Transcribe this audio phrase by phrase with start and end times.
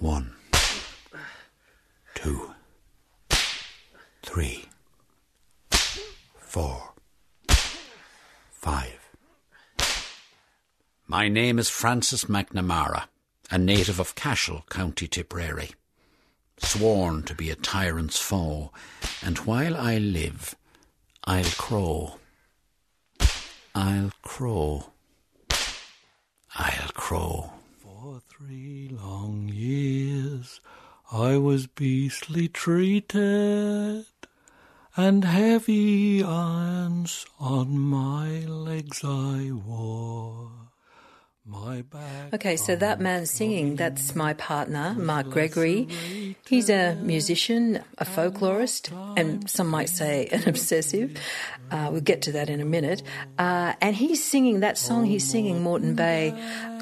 [0.00, 0.32] One,
[2.14, 2.54] two,
[4.22, 4.66] three,
[6.38, 6.92] four,
[8.48, 9.00] five.
[11.08, 13.06] My name is Francis McNamara,
[13.50, 15.70] a native of Cashel, County Tipperary,
[16.58, 18.70] sworn to be a tyrant's foe,
[19.20, 20.54] and while I live,
[21.24, 22.18] I'll crow.
[23.74, 24.92] I'll crow.
[26.54, 27.57] I'll crow.
[28.08, 30.62] For three long years
[31.12, 34.06] I was beastly treated,
[34.96, 40.67] and heavy irons on my legs I wore.
[42.34, 45.88] Okay, so that man singing, that's my partner, Mark Gregory.
[46.46, 51.18] He's a musician, a folklorist, and some might say an obsessive.
[51.70, 53.02] Uh, we'll get to that in a minute.
[53.38, 56.34] Uh, and he's singing, that song he's singing, Moreton Bay,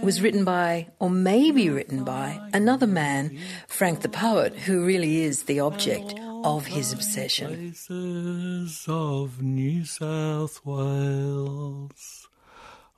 [0.02, 5.44] was written by, or maybe written by, another man, Frank the Poet, who really is
[5.44, 6.14] the object
[6.44, 7.72] of his obsession.
[7.72, 12.25] places of New South Wales.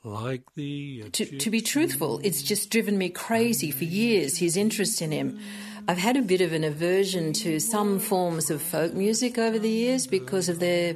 [0.05, 5.03] Like the To, to be truthful, it's just driven me crazy for years, his interest
[5.03, 5.41] in him.
[5.89, 9.71] I've had a bit of an aversion to some forms of folk music over the
[9.71, 10.95] years because of their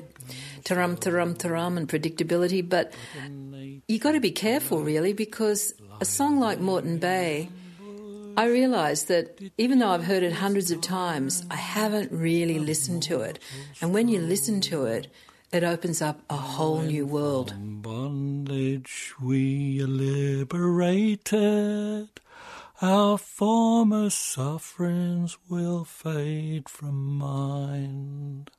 [0.65, 2.93] taram taram taram and predictability, but
[3.89, 7.49] you got to be careful really because a song like Moreton Bay,
[8.37, 13.03] I realise that even though I've heard it hundreds of times, I haven't really listened
[13.05, 13.39] to it.
[13.81, 15.09] And when you listen to it,
[15.53, 17.51] it opens up a whole new world.
[17.51, 22.09] From bondage we are liberated.
[22.81, 28.51] Our former sufferings will fade from mind.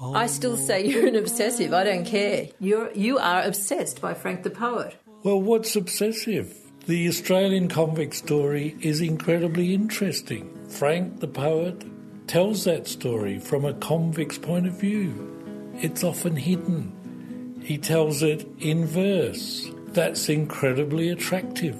[0.00, 1.72] I still say you're an obsessive.
[1.72, 2.48] I don't care.
[2.60, 4.96] You're you are obsessed by Frank the Poet.
[5.22, 6.58] Well, what's obsessive?
[6.86, 10.52] The Australian convict story is incredibly interesting.
[10.68, 11.84] Frank the poet
[12.26, 15.31] tells that story from a convict's point of view.
[15.82, 17.60] It's often hidden.
[17.64, 19.68] He tells it in verse.
[19.88, 21.76] That's incredibly attractive.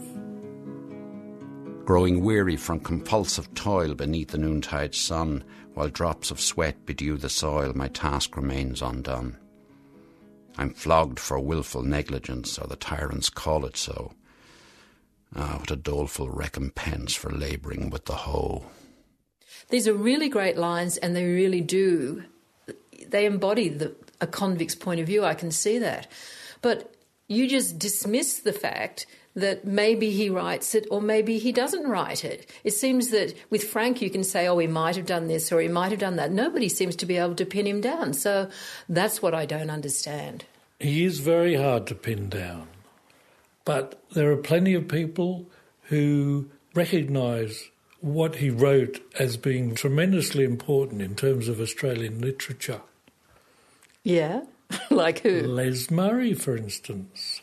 [1.85, 7.29] growing weary from compulsive toil beneath the noontide sun, while drops of sweat bedew the
[7.29, 9.37] soil, my task remains undone.
[10.59, 14.13] I'm flogged for wilful negligence, or the tyrants call it so.
[15.35, 18.67] Ah, what a doleful recompense for labouring with the hoe.
[19.71, 22.25] These are really great lines, and they really do.
[23.07, 25.25] They embody the, a convict's point of view.
[25.25, 26.07] I can see that.
[26.61, 26.95] But
[27.29, 32.25] you just dismiss the fact that maybe he writes it or maybe he doesn't write
[32.25, 32.51] it.
[32.65, 35.61] It seems that with Frank, you can say, oh, he might have done this or
[35.61, 36.31] he might have done that.
[36.31, 38.13] Nobody seems to be able to pin him down.
[38.13, 38.51] So
[38.89, 40.45] that's what I don't understand.
[40.79, 42.69] He is very hard to pin down.
[43.65, 45.47] But there are plenty of people
[45.85, 47.71] who recognise
[48.03, 52.83] what he wrote as being tremendously important in terms of Australian literature.
[54.03, 54.43] Yeah?
[54.91, 55.43] like who?
[55.43, 57.41] Les Murray, for instance.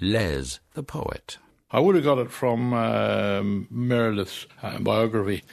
[0.00, 1.38] Les, the poet.
[1.70, 5.44] I would have got it from um, Meredith's uh, biography,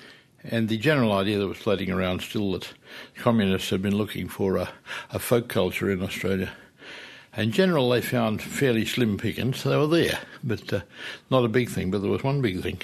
[0.43, 2.73] and the general idea that was floating around still that
[3.15, 4.69] communists had been looking for a,
[5.11, 6.51] a folk culture in Australia.
[7.37, 9.63] In general, they found fairly slim pickings.
[9.63, 10.81] They were there, but uh,
[11.29, 11.91] not a big thing.
[11.91, 12.81] But there was one big thing.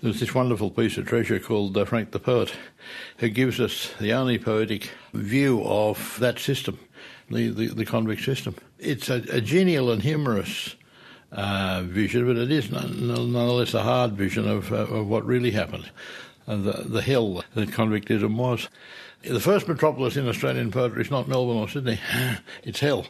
[0.00, 2.54] There was this wonderful piece of treasure called uh, Frank the Poet,
[3.18, 6.78] who gives us the only poetic view of that system,
[7.30, 8.56] the, the, the convict system.
[8.78, 10.76] It's a, a genial and humorous
[11.32, 15.50] uh, vision, but it is none- nonetheless a hard vision of, uh, of what really
[15.50, 15.90] happened,
[16.46, 18.68] and the, the hell that convictism was.
[19.22, 21.98] The first metropolis in Australian poetry is not Melbourne or Sydney,
[22.62, 23.06] it's hell.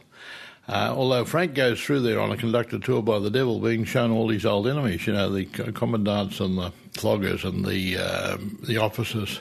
[0.67, 4.11] Uh, although Frank goes through there on a conducted tour by the devil, being shown
[4.11, 8.79] all his old enemies, you know, the commandants and the floggers and the um, the
[8.79, 9.41] officers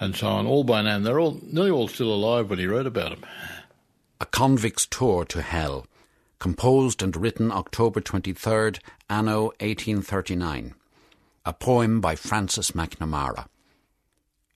[0.00, 1.02] and so on, all by name.
[1.02, 3.28] They're all nearly all still alive when he wrote about them.
[4.20, 5.86] A Convict's Tour to Hell,
[6.38, 8.78] composed and written October 23rd,
[9.10, 10.74] anno 1839.
[11.44, 13.46] A poem by Francis McNamara.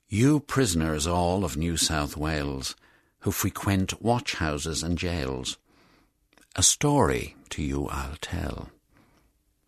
[0.08, 2.76] You prisoners all of New South Wales,
[3.20, 5.58] who frequent watch houses and jails,
[6.56, 8.70] a story to you I'll tell.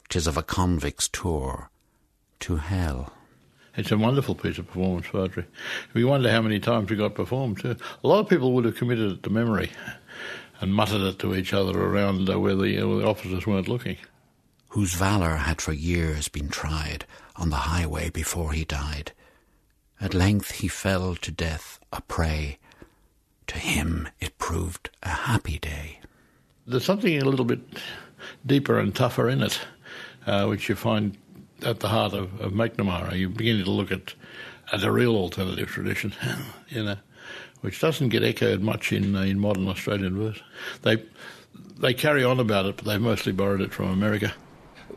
[0.08, 1.70] Tis of a convict's tour
[2.40, 3.12] to hell.
[3.76, 5.44] It's a wonderful piece of performance poetry.
[5.92, 7.76] We wonder how many times it got performed too.
[8.02, 9.70] A lot of people would have committed it to memory
[10.60, 13.68] and muttered it to each other around uh, where, the, uh, where the officers weren't
[13.68, 13.98] looking.
[14.68, 17.04] whose valour had for years been tried
[17.36, 19.12] on the highway before he died.
[20.00, 22.58] At length he fell to death a prey.
[23.48, 26.00] To him it proved a happy day.
[26.68, 27.60] There's something a little bit
[28.46, 29.58] deeper and tougher in it,
[30.26, 31.16] uh, which you find
[31.62, 33.18] at the heart of, of McNamara.
[33.18, 34.14] You're beginning to look at,
[34.72, 36.14] at a real alternative tradition,
[36.68, 36.96] you know,
[37.62, 40.40] which doesn't get echoed much in uh, in modern Australian verse.
[40.82, 41.02] They
[41.78, 44.32] they carry on about it, but they've mostly borrowed it from America.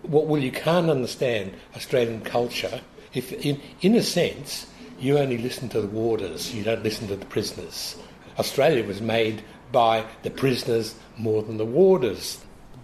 [0.03, 2.81] Well, you can't understand Australian culture
[3.13, 4.67] if, in, in a sense,
[4.99, 7.97] you only listen to the warders, you don't listen to the prisoners.
[8.39, 12.43] Australia was made by the prisoners more than the warders.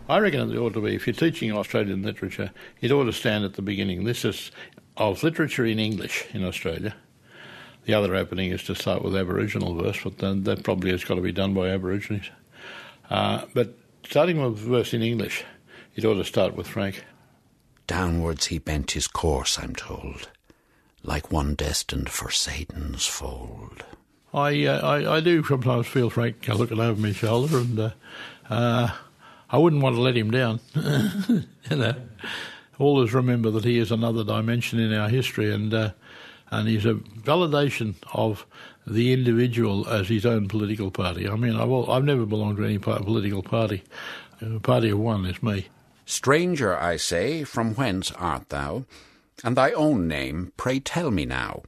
[0.10, 2.52] I reckon it ought to be, if you're teaching Australian literature,
[2.82, 4.06] it ought to stand at the beginning.
[4.06, 4.52] This is
[4.96, 6.96] of literature in English in Australia.
[7.86, 11.16] The other opening is to start with Aboriginal verse, but then that probably has got
[11.16, 12.30] to be done by Aborigines.
[13.10, 15.44] Uh, but starting with verse in English,
[15.96, 17.06] it ought to start with Frank.
[17.86, 20.30] Downwards he bent his course, I'm told,
[21.04, 23.86] like one destined for Satan's fold.
[24.38, 27.90] I, uh, I, I do sometimes feel Frank looking over my shoulder, and uh,
[28.50, 28.90] uh,
[29.50, 30.60] I wouldn't want to let him down.
[30.76, 31.96] you know,
[32.80, 35.92] always remember that he is another dimension in our history, and uh,
[36.52, 38.46] and he's a validation of
[38.86, 41.28] the individual as his own political party.
[41.28, 43.84] I mean, I've, all, I've never belonged to any political party.
[44.42, 45.68] A party of one is me.
[46.06, 48.86] Stranger, I say, from whence art thou?
[49.44, 51.64] And thy own name, pray tell me now.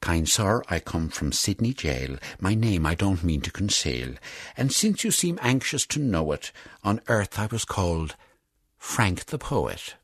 [0.00, 2.16] Kind sir, I come from Sydney jail.
[2.40, 4.14] My name I don't mean to conceal.
[4.56, 6.52] And since you seem anxious to know it,
[6.82, 8.16] on earth I was called
[8.78, 9.94] Frank the Poet.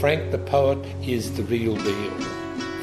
[0.00, 2.20] Frank the Poet is the real deal.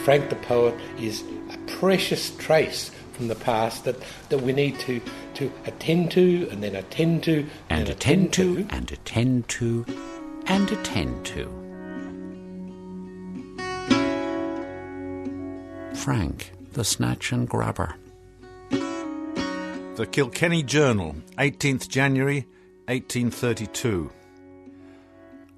[0.03, 3.95] Frank the Poet is a precious trace from the past that,
[4.29, 5.01] that we need to,
[5.33, 7.39] to attend to and then attend to
[7.69, 9.85] and, and attend, attend to, to and attend to
[10.45, 11.69] and attend to.
[15.99, 17.93] Frank, the snatch and grabber.
[18.69, 22.47] The Kilkenny Journal, 18th January
[22.85, 24.09] 1832.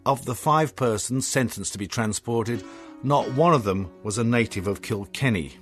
[0.03, 2.63] Of the five persons sentenced to be transported,
[3.03, 5.53] not one of them was a native of Kilkenny.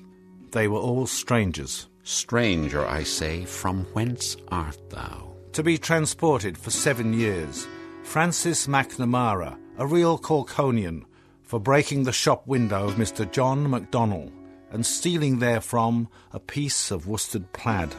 [0.51, 1.87] They were all strangers.
[2.03, 5.33] Stranger, I say, from whence art thou?
[5.53, 7.67] To be transported for seven years,
[8.03, 11.03] Francis McNamara, a real Corkonian,
[11.43, 13.29] for breaking the shop window of Mr.
[13.29, 14.31] John MacDonald
[14.71, 17.93] and stealing therefrom a piece of worsted plaid.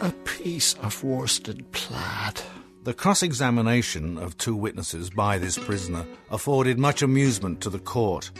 [0.00, 2.40] A piece of worsted plaid.
[2.84, 8.30] The cross examination of two witnesses by this prisoner afforded much amusement to the court.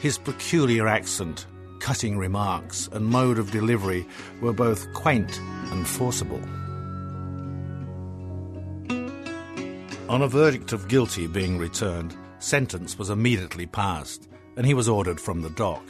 [0.00, 1.46] His peculiar accent
[1.80, 4.06] cutting remarks and mode of delivery
[4.40, 5.38] were both quaint
[5.70, 6.42] and forcible.
[10.08, 15.20] On a verdict of guilty being returned, sentence was immediately passed, and he was ordered
[15.20, 15.82] from the dock.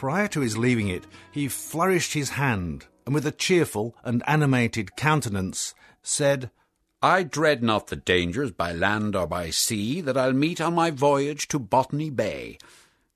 [0.00, 4.96] Prior to his leaving it, he flourished his hand, and with a cheerful and animated
[4.96, 6.50] countenance said,
[7.02, 10.90] I dread not the dangers by land or by sea that I'll meet on my
[10.90, 12.56] voyage to Botany Bay.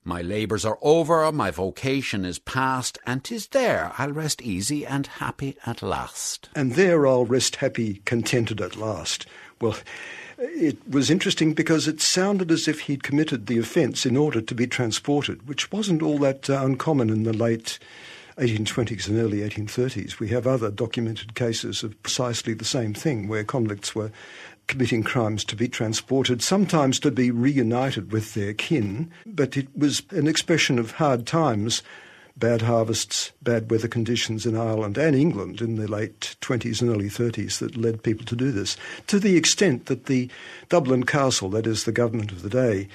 [0.03, 5.07] My labours are over, my vocation is past, and 'tis there I'll rest easy and
[5.07, 6.49] happy at last.
[6.53, 9.25] And there I'll rest happy, contented at last.
[9.61, 9.77] Well,
[10.37, 14.55] it was interesting because it sounded as if he'd committed the offence in order to
[14.55, 17.79] be transported, which wasn't all that uh, uncommon in the late
[18.37, 20.19] 1820s and early 1830s.
[20.19, 24.11] We have other documented cases of precisely the same thing, where convicts were
[24.67, 30.01] committing crimes to be transported, sometimes to be reunited with their kin, but it was
[30.09, 31.81] an expression of hard times,
[32.37, 37.09] bad harvests, bad weather conditions in Ireland and England in the late 20s and early
[37.09, 38.75] 30s that led people to do this,
[39.07, 40.29] to the extent that the
[40.69, 42.87] Dublin Castle, that is the government of the day,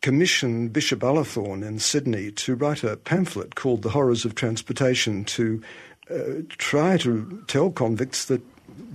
[0.00, 5.62] commissioned Bishop Ullathorne in Sydney to write a pamphlet called The Horrors of Transportation to
[6.10, 8.42] uh, try to tell convicts that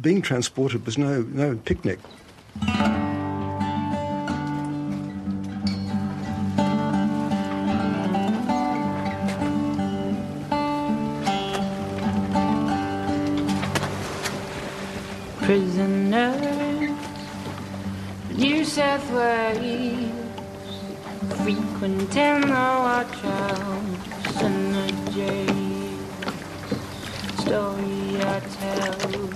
[0.02, 2.00] being transported was no, no picnic.
[15.48, 16.94] Prisoner,
[18.36, 20.12] New South Wales,
[21.42, 26.00] frequenting the watch house and the jail.
[27.40, 29.30] Story I tell.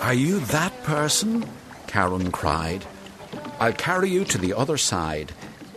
[0.00, 1.44] Are you that person?
[1.86, 2.86] Charon cried.
[3.60, 5.32] I'll carry you to the other side.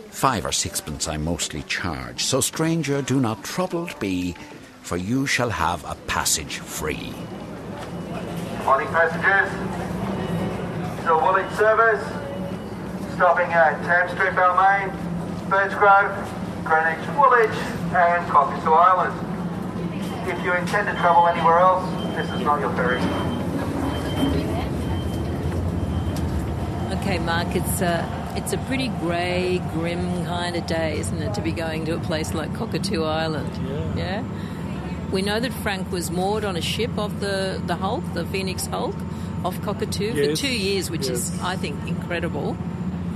[0.08, 4.34] Five or sixpence I mostly charge, so stranger, do not troubled be,
[4.80, 7.12] for you shall have a passage free.
[8.72, 9.52] Morning passengers.
[11.04, 12.02] To Woolwich service.
[13.16, 14.90] Stopping at Tam Street, Balmain,
[15.50, 16.16] Birchgrove,
[16.64, 17.58] Greenwich, Woolwich,
[17.94, 19.12] and Cockatoo Island.
[20.26, 21.84] If you intend to travel anywhere else,
[22.16, 23.02] this is not your ferry.
[26.96, 31.42] Okay, Mark, it's a, it's a pretty grey, grim kind of day, isn't it, to
[31.42, 33.50] be going to a place like Cockatoo Island?
[33.68, 34.22] Yeah.
[34.22, 34.24] Yeah?
[35.12, 38.66] We know that Frank was moored on a ship off the, the Hulk, the Phoenix
[38.66, 38.94] Hulk,
[39.44, 40.40] off Cockatoo Yes.
[40.40, 42.56] for two years, which is, I think, incredible.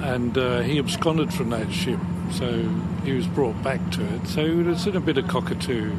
[0.03, 1.99] and uh, he absconded from that ship,
[2.33, 2.69] so
[3.05, 4.26] he was brought back to it.
[4.29, 5.93] So he was in a bit of cockatoo.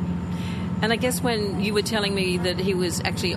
[0.84, 3.36] And I guess when you were telling me that he was actually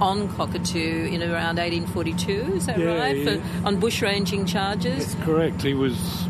[0.00, 3.16] on Cockatoo in around 1842, is that Yeah, right?
[3.16, 3.36] yeah.
[3.36, 5.14] For, on bushranging charges?
[5.14, 5.62] That's correct.
[5.62, 6.26] He was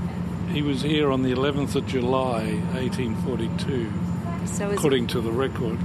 [0.52, 3.90] he was here on the 11th of July, 1842,
[4.46, 5.82] So, is, according to the records.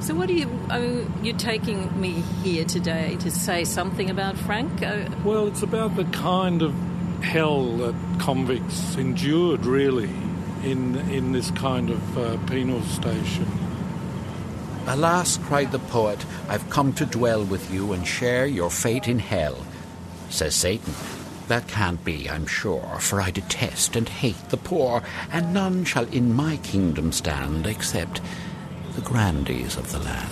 [0.00, 0.48] so what do you?
[0.70, 4.82] I mean, you're taking me here today to say something about Frank.
[4.82, 6.74] Uh, Well, it's about the kind of
[7.22, 10.10] hell that convicts endured, really,
[10.62, 13.46] in in this kind of uh, penal station.
[14.86, 19.18] Alas, cried the poet, I've come to dwell with you and share your fate in
[19.18, 19.56] hell.
[20.28, 20.92] Says Satan,
[21.48, 26.06] That can't be, I'm sure, for I detest and hate the poor, and none shall
[26.08, 28.20] in my kingdom stand except
[28.94, 30.30] the grandees of the land.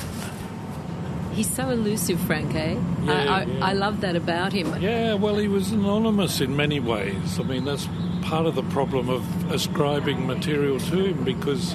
[1.34, 2.54] he's so elusive, Frank.
[2.54, 2.76] Eh?
[3.04, 3.66] Yeah, I, I, yeah.
[3.66, 4.74] I love that about him.
[4.80, 7.38] Yeah, well, he was anonymous in many ways.
[7.38, 7.88] I mean, that's
[8.22, 11.74] part of the problem of ascribing material to him because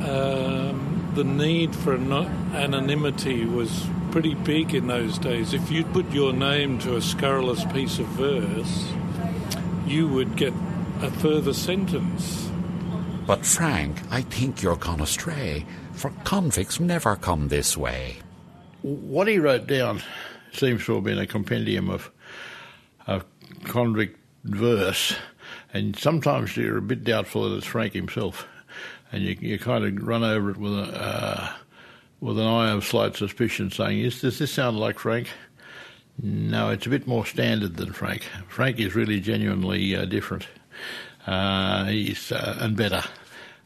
[0.00, 5.54] um, the need for ano- anonymity was pretty big in those days.
[5.54, 8.92] If you put your name to a scurrilous piece of verse,
[9.86, 10.52] you would get
[11.00, 12.50] a further sentence.
[13.26, 18.16] But Frank, I think you're gone astray, for convicts never come this way.
[18.82, 20.02] What he wrote down
[20.52, 22.10] seems to have been a compendium of,
[23.06, 23.24] of
[23.64, 25.14] convict verse,
[25.72, 28.48] and sometimes you're a bit doubtful that it's Frank himself,
[29.12, 31.52] and you, you kind of run over it with a uh,
[32.20, 35.28] with an eye of slight suspicion, saying, "Is does this sound like Frank?"
[36.22, 38.22] No, it's a bit more standard than Frank.
[38.48, 40.46] Frank is really genuinely uh, different.
[41.26, 43.02] Uh, he's uh, and better.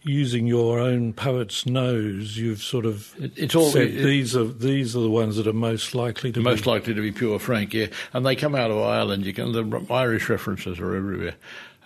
[0.07, 4.45] Using your own poet's nose, you've sort of It- it's all- said it- these are
[4.45, 6.71] these are the ones that are most likely to most be.
[6.71, 7.87] likely to be pure Frank, yeah.
[8.13, 9.25] And they come out of Ireland.
[9.25, 11.35] You can the Irish references are everywhere,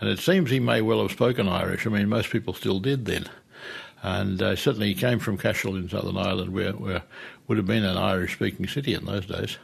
[0.01, 1.87] and it seems he may well have spoken Irish.
[1.87, 3.27] I mean, most people still did then,
[4.03, 7.03] and uh, certainly he came from Cashel in Southern Ireland, where where
[7.47, 9.59] would have been an Irish-speaking city in those days,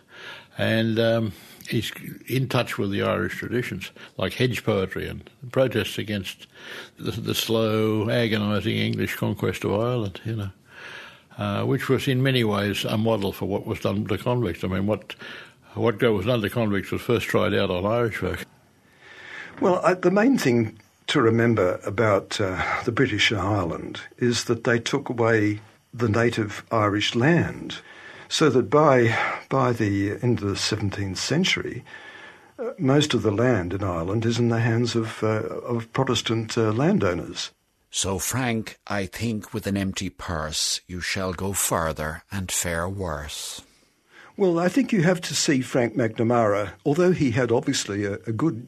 [0.58, 0.98] and.
[0.98, 1.32] Um,
[1.66, 1.90] He's
[2.26, 6.46] in touch with the Irish traditions, like hedge poetry and protests against
[6.98, 10.20] the, the slow, agonising English conquest of Ireland.
[10.26, 10.50] You know,
[11.38, 14.62] uh, which was in many ways a model for what was done to convicts.
[14.62, 15.14] I mean, what
[15.72, 18.44] what was done to convicts was first tried out on Irish folk.
[19.62, 20.78] Well, I, the main thing
[21.14, 25.60] to remember about uh, the British in Ireland is that they took away
[25.92, 27.76] the native Irish land,
[28.28, 29.16] so that by
[29.48, 31.84] by the end of the 17th century,
[32.58, 35.42] uh, most of the land in Ireland is in the hands of uh,
[35.72, 37.52] of Protestant uh, landowners.
[37.92, 43.62] So, Frank, I think with an empty purse you shall go further and fare worse.
[44.36, 48.32] Well, I think you have to see Frank McNamara, although he had obviously a, a
[48.32, 48.66] good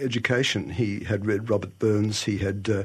[0.00, 0.70] education.
[0.70, 2.24] He had read Robert Burns.
[2.24, 2.84] He had uh,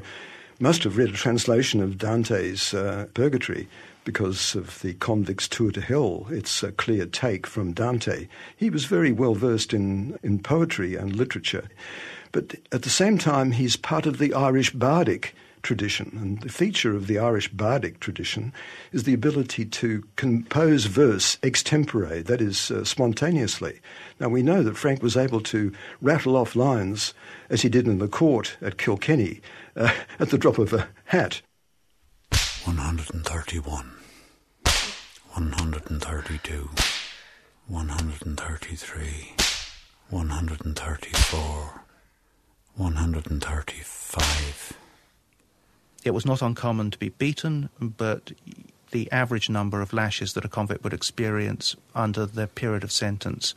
[0.60, 3.68] must have read a translation of Dante's uh, Purgatory
[4.04, 6.26] because of the Convict's Tour to Hell.
[6.30, 8.28] It's a clear take from Dante.
[8.56, 11.68] He was very well versed in, in poetry and literature.
[12.32, 16.16] But at the same time, he's part of the Irish bardic tradition.
[16.20, 18.52] And the feature of the Irish bardic tradition
[18.92, 23.80] is the ability to compose verse extempore, that is, uh, spontaneously.
[24.20, 27.14] Now, we know that Frank was able to rattle off lines,
[27.50, 29.40] as he did in the court at Kilkenny,
[29.74, 31.42] uh, at the drop of a hat.
[32.64, 33.90] 131,
[35.32, 36.70] 132,
[37.66, 39.34] 133,
[40.10, 41.84] 134,
[42.76, 44.83] 135.
[46.04, 48.32] It was not uncommon to be beaten, but
[48.90, 53.54] the average number of lashes that a convict would experience under their period of sentence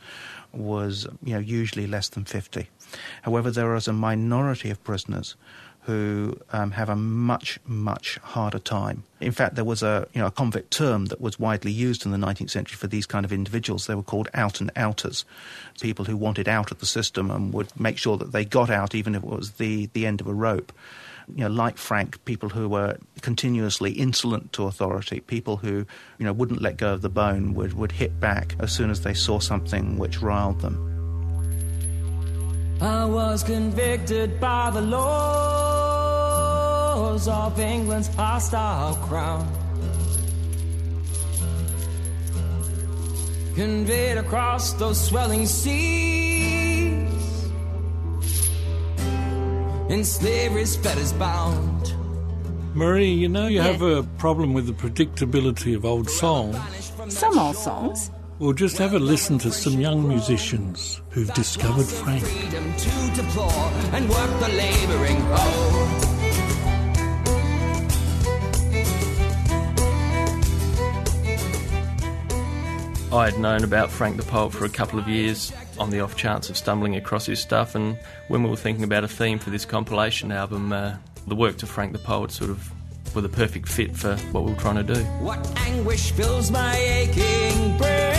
[0.52, 2.68] was you know, usually less than 50.
[3.22, 5.36] However, there is a minority of prisoners
[5.82, 9.04] who um, have a much, much harder time.
[9.20, 12.12] In fact, there was a, you know, a convict term that was widely used in
[12.12, 13.86] the 19th century for these kind of individuals.
[13.86, 15.24] They were called out and outers,
[15.80, 18.94] people who wanted out of the system and would make sure that they got out
[18.94, 20.72] even if it was the, the end of a rope
[21.34, 25.86] you know, like Frank, people who were continuously insolent to authority, people who,
[26.18, 29.02] you know, wouldn't let go of the bone, would, would hit back as soon as
[29.02, 30.84] they saw something which riled them.
[32.80, 35.18] I was convicted by the laws
[37.26, 39.52] of England's hostile crown.
[43.56, 46.57] Conveyed across those swelling seas
[49.88, 51.94] in slavery's fetters bound.
[52.74, 56.56] Marie, you know you have a problem with the predictability of old songs.
[57.08, 58.10] Some old songs.
[58.38, 62.22] Well, just have a listen to some young musicians who've discovered Frank.
[73.10, 76.14] I had known about Frank the Poet for a couple of years on the off
[76.14, 77.98] chance of stumbling across his stuff, and
[78.28, 80.94] when we were thinking about a theme for this compilation album, uh,
[81.26, 82.70] the work of Frank the Poet sort of
[83.14, 85.02] were the perfect fit for what we were trying to do.
[85.20, 88.18] What anguish fills my aching breast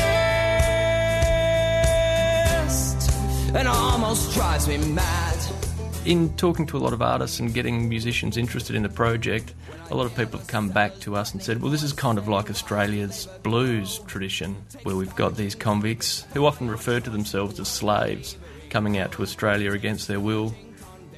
[3.53, 5.59] and almost drives me mad.
[6.06, 9.53] In talking to a lot of artists and getting musicians interested in the project,
[9.91, 12.18] a lot of people have come back to us and said, well, this is kind
[12.18, 17.60] of like Australia's blues tradition, where we've got these convicts who often refer to themselves
[17.60, 18.38] as slaves
[18.70, 20.56] coming out to Australia against their will.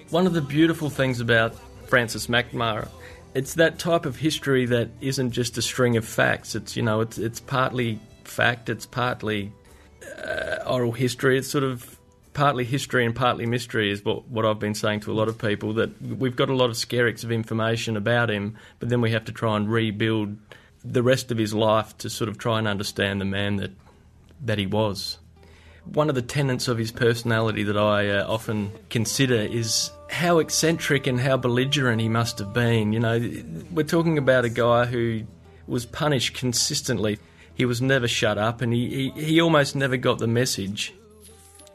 [0.10, 1.56] One of the beautiful things about
[1.88, 2.90] Francis McNamara,
[3.34, 6.54] it's that type of history that isn't just a string of facts.
[6.56, 9.54] It's, you know, it's, it's partly fact, it's partly
[10.26, 11.91] uh, oral history, it's sort of
[12.34, 15.38] partly history and partly mystery is what, what I've been saying to a lot of
[15.38, 19.12] people that we've got a lot of skerricks of information about him, but then we
[19.12, 20.38] have to try and rebuild
[20.84, 23.72] the rest of his life to sort of try and understand the man that
[24.44, 25.20] that he was.
[25.86, 31.08] One of the tenets of his personality that I uh, often consider is how eccentric
[31.08, 32.94] and how belligerent he must have been.
[32.94, 33.32] You know,
[33.72, 35.24] we're talking about a guy who
[35.68, 37.20] was punished consistently.
[37.54, 40.94] He was never shut up and he, he, he almost never got the message.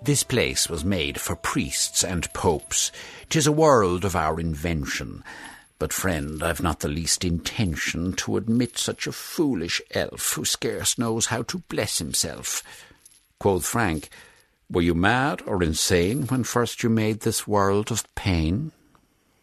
[0.03, 2.93] This place was made for priests and popes.
[3.29, 5.25] Tis a world of our invention.
[5.79, 10.97] But, friend, I've not the least intention to admit such a foolish elf who scarce
[10.97, 12.63] knows how to bless himself.
[13.39, 14.09] Quoth Frank,
[14.71, 18.73] Were you mad or insane when first you made this world of pain?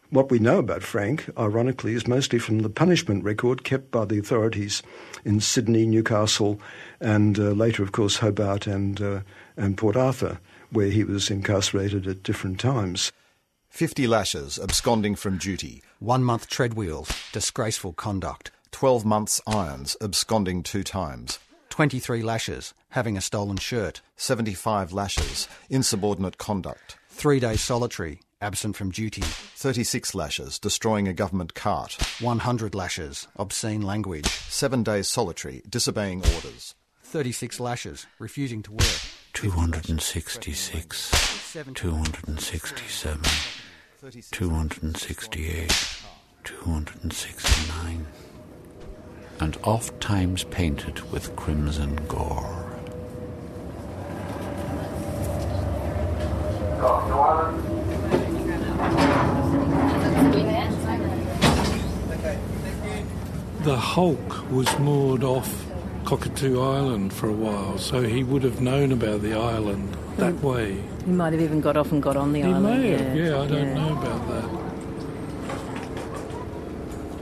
[0.10, 4.19] What we know about Frank, ironically, is mostly from the punishment record kept by the
[4.19, 4.84] authorities
[5.25, 6.60] in Sydney, Newcastle,
[6.99, 9.19] and uh, later, of course, Hobart and, uh,
[9.56, 10.39] and Port Arthur,
[10.72, 13.12] where he was incarcerated at different times.
[13.70, 15.82] 50 lashes, absconding from duty.
[16.00, 18.52] One month tread wheels, disgraceful conduct.
[18.72, 21.39] 12 months irons, absconding two times.
[21.70, 24.02] 23 lashes, having a stolen shirt.
[24.16, 26.98] 75 lashes, insubordinate conduct.
[27.10, 29.24] Three days solitary, absent from duty.
[29.24, 31.98] 36 lashes, destroying a government cart.
[32.20, 34.28] 100 lashes, obscene language.
[34.28, 36.76] Seven days solitary, disobeying orders.
[37.02, 39.02] 36 lashes, refusing to work.
[39.34, 43.22] 266, 267,
[44.32, 46.04] 268,
[46.43, 48.06] 269,
[49.39, 52.60] and oft times painted with crimson gore.
[63.63, 65.72] The Hulk was moored off
[66.13, 70.45] Cockatoo Island for a while, so he would have known about the island that hmm.
[70.45, 70.84] way.
[71.06, 72.82] He might have even got off and got on the He island.
[72.82, 73.73] may have, yeah, yeah, I don't yeah.
[73.73, 74.47] know about that.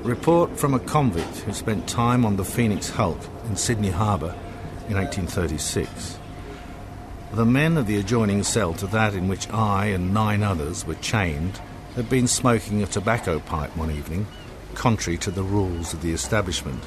[0.04, 4.36] Report from a convict who spent time on the Phoenix Hulk in Sydney Harbour
[4.90, 6.20] in 1836.
[7.32, 10.96] The men of the adjoining cell to that in which I and nine others were
[10.96, 11.62] chained
[11.96, 14.28] had been smoking a tobacco pipe one evening,
[14.76, 16.84] contrary to the rules of the establishment,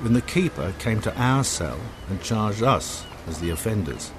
[0.00, 4.12] when the keeper came to our cell and charged us as the offenders.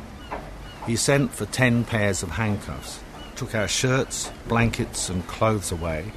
[0.86, 3.00] He sent for ten pairs of handcuffs,
[3.36, 6.12] took our shirts, blankets, and clothes away,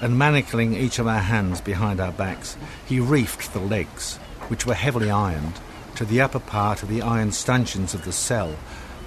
[0.00, 4.16] and manacling each of our hands behind our backs, he reefed the legs,
[4.48, 5.54] which were heavily ironed,
[5.96, 8.54] to the upper part of the iron stanchions of the cell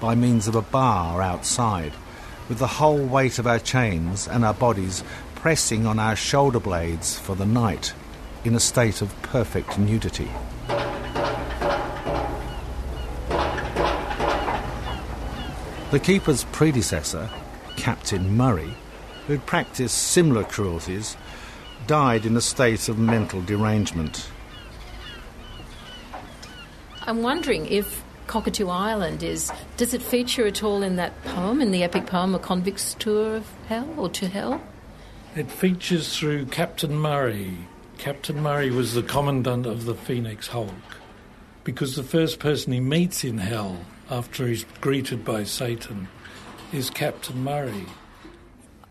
[0.01, 1.93] by means of a bar outside,
[2.49, 5.03] with the whole weight of our chains and our bodies
[5.35, 7.93] pressing on our shoulder blades for the night
[8.43, 10.29] in a state of perfect nudity.
[15.91, 17.29] The keeper's predecessor,
[17.75, 18.73] Captain Murray,
[19.27, 21.15] who had practiced similar cruelties,
[21.85, 24.29] died in a state of mental derangement.
[27.03, 29.51] I'm wondering if Cockatoo Island is.
[29.77, 33.35] Does it feature at all in that poem, in the epic poem, A Convict's Tour
[33.35, 34.63] of Hell or to Hell?
[35.35, 37.57] It features through Captain Murray.
[37.97, 40.69] Captain Murray was the commandant of the Phoenix Hulk
[41.63, 46.07] because the first person he meets in hell after he's greeted by Satan
[46.73, 47.85] is Captain Murray.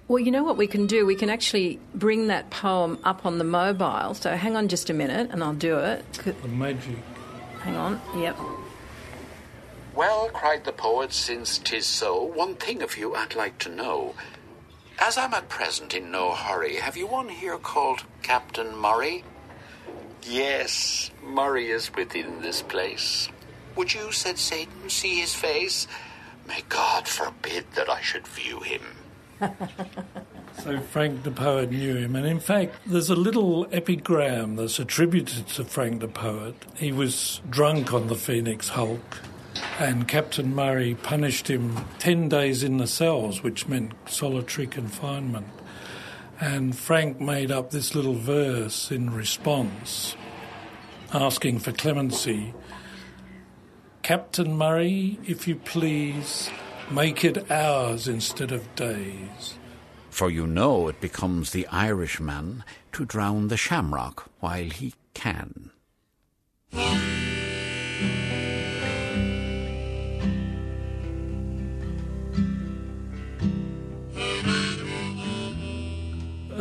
[0.08, 1.06] Well, you know what we can do?
[1.06, 4.14] We can actually bring that poem up on the mobile.
[4.14, 6.10] So hang on just a minute and I'll do it.
[6.12, 6.96] The magic.
[7.60, 8.36] Hang on, yep.
[9.94, 14.14] Well, cried the poet, since 'tis so, one thing of you I'd like to know.
[15.04, 19.24] As I'm at present in no hurry, have you one here called Captain Murray?
[20.22, 23.28] Yes, Murray is within this place.
[23.74, 25.88] Would you, said Satan, see his face?
[26.46, 28.82] May God forbid that I should view him.
[30.62, 35.48] So Frank the poet knew him, and in fact, there's a little epigram that's attributed
[35.48, 36.54] to Frank the poet.
[36.76, 39.18] He was drunk on the Phoenix Hulk,
[39.78, 45.46] and Captain Murray punished him 10 days in the cells, which meant solitary confinement.
[46.40, 50.16] And Frank made up this little verse in response,
[51.12, 52.52] asking for clemency.
[54.02, 56.50] Captain Murray, if you please,
[56.90, 59.56] make it hours instead of days.
[60.10, 65.70] For you know it becomes the Irishman to drown the shamrock while he can.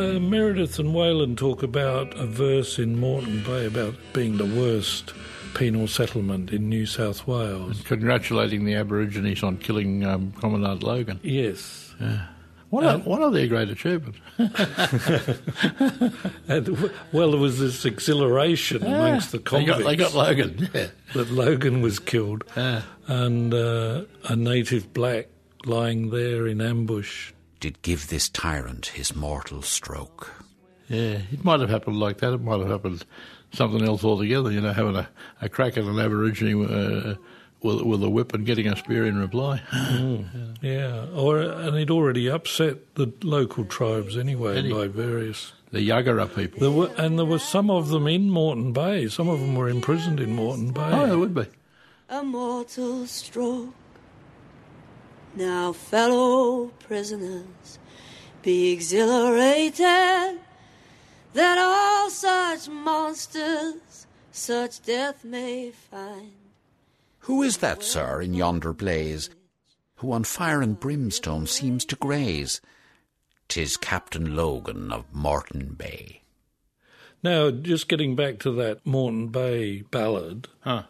[0.01, 5.13] Uh, Meredith and Whalan talk about a verse in Moreton Bay about being the worst
[5.53, 7.83] penal settlement in New South Wales.
[7.85, 11.19] Congratulating the Aborigines on killing um, Commandant Logan.
[11.21, 11.93] Yes.
[12.01, 12.25] Yeah.
[12.71, 14.17] One, of, one of their great achievements.
[16.47, 19.79] And, well, there was this exhilaration amongst the They convicts.
[19.81, 20.87] got- they got Logan, yeah.
[21.13, 22.43] That Logan was killed.
[22.55, 25.27] And uh, a native black
[25.65, 27.33] lying there in ambush.
[27.61, 30.33] Did give this tyrant his mortal stroke.
[30.89, 32.33] Yeah, it might have happened like that.
[32.33, 33.05] It might have happened
[33.53, 34.51] something else altogether.
[34.51, 35.07] You know, having a,
[35.41, 37.15] a crack at an Aborigine uh,
[37.61, 39.61] with, with a whip and getting a spear in reply.
[39.71, 40.57] Mm.
[40.61, 45.53] Yeah, or and it already upset the local tribes anyway Any- by various.
[45.71, 46.59] The Yagara people.
[46.59, 49.07] There were, and there were some of them in Moreton Bay.
[49.07, 50.89] Some of them were imprisoned in Moreton Bay.
[50.91, 51.45] Oh, there would be.
[52.09, 53.73] a mortal stroke.
[55.35, 57.79] Now, fellow prisoners,
[58.41, 60.39] be exhilarated
[61.33, 66.33] that all such monsters such death may find.
[67.25, 69.29] Who is that, sir, in yonder blaze,
[69.97, 72.59] who on fire and brimstone seems to graze?
[73.47, 76.21] Tis Captain Logan of Moreton Bay.
[77.23, 80.83] Now, just getting back to that Moreton Bay ballad, Huh.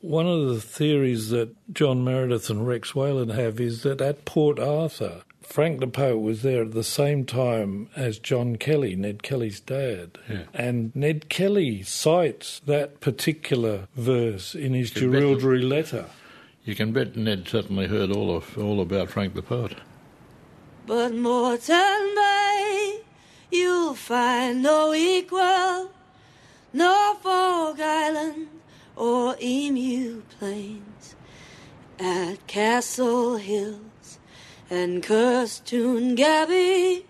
[0.00, 4.58] One of the theories that John Meredith and Rex Whalan have is that at Port
[4.58, 9.60] Arthur, Frank the poet was there at the same time as John Kelly, Ned Kelly's
[9.60, 10.18] dad.
[10.28, 10.42] Yeah.
[10.52, 16.06] And Ned Kelly cites that particular verse in his You letter.
[16.64, 19.76] You can bet Ned certainly heard all of all about Frank the poet.
[20.84, 23.00] But Moreton Bay,
[23.50, 25.90] you'll find no equal,
[26.72, 28.48] Norfolk Island
[28.96, 31.14] or Emu Plains,
[31.98, 34.18] at Castle Hills
[34.68, 37.04] and cursed Toongabbie,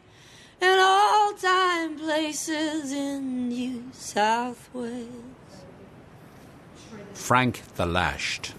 [0.60, 5.06] and all time places in New South Wales.
[7.14, 8.54] Frank the Lashed.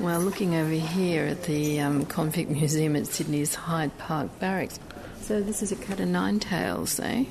[0.00, 4.78] Well, looking over here at the um, Convict Museum at Sydney's Hyde Park Barracks.
[5.20, 7.24] So this is a cat of nine tails, eh?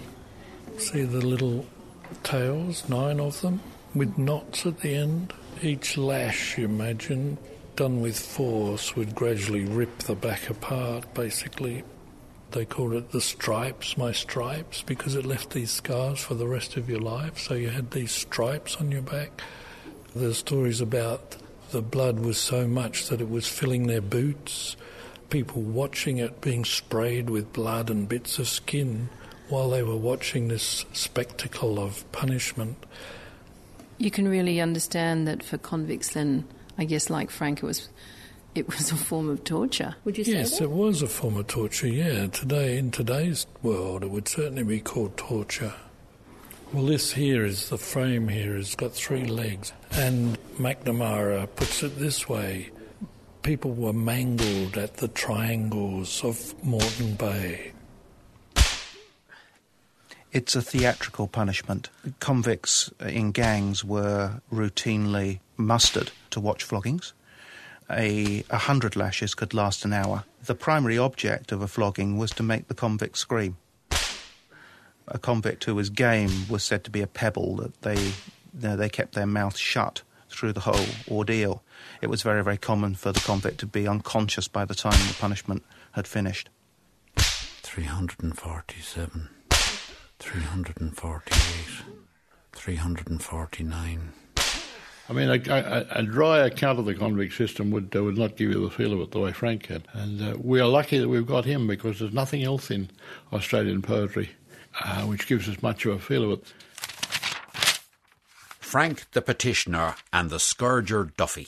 [0.78, 1.66] See the little
[2.22, 3.62] tails, nine of them,
[3.96, 5.34] with knots at the end.
[5.62, 7.40] Each lash, you imagine,
[7.76, 11.84] done with force, would gradually rip the back apart, basically.
[12.52, 16.78] They called it the stripes, my stripes, because it left these scars for the rest
[16.78, 17.40] of your life.
[17.40, 19.42] So you had these stripes on your back.
[20.16, 21.38] There's stories about
[21.72, 24.78] the blood was so much that it was filling their boots,
[25.32, 29.10] people watching it being sprayed with blood and bits of skin
[29.50, 32.86] while they were watching this spectacle of punishment.
[33.98, 36.46] You can really understand that for convicts, then
[36.78, 37.90] I guess like Frank, it was
[38.56, 39.96] it was a form of torture.
[40.04, 40.66] Would you say yes, that?
[40.66, 41.88] it was a form of torture.
[41.88, 45.74] Yeah, today in today's world, it would certainly be called torture.
[46.74, 48.28] Well, this here is the frame.
[48.28, 52.72] Here It's got three legs, and McNamara puts it this way:
[53.42, 57.72] people were mangled at the triangles of Moreton Bay.
[60.32, 61.90] It's a theatrical punishment.
[62.20, 67.14] Convicts uh, in gangs were routinely mustered to watch floggings.
[67.90, 70.26] A, a hundred lashes could last an hour.
[70.44, 73.56] The primary object of a flogging was to make the convict scream.
[75.08, 78.14] A convict who was game was said to be a pebble that they, you
[78.62, 81.64] know, they kept their mouth shut through the whole ordeal.
[82.02, 85.16] It was very, very common for the convict to be unconscious by the time the
[85.18, 85.64] punishment
[85.94, 86.50] had finished.
[87.16, 89.30] 347,
[90.20, 91.36] 348,
[92.54, 94.14] 349.
[95.10, 98.36] I mean, a, a, a, dry account of the convict system would uh, would not
[98.36, 99.88] give you the feel of it the way Frank had.
[99.94, 102.90] And uh, we are lucky that we've got him because there's nothing else in
[103.32, 104.32] Australian poetry
[104.84, 106.54] uh, which gives us much of a feel of it.
[108.60, 111.48] Frank the Petitioner and the Scourger Duffy.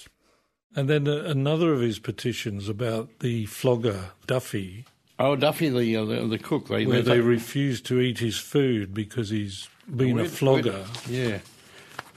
[0.76, 4.86] And then uh, another of his petitions about the flogger Duffy.
[5.20, 6.70] Oh, Duffy, the uh, the, the, cook.
[6.70, 10.86] They, where they, they refused to eat his food because he's been a flogger.
[11.10, 11.40] yeah.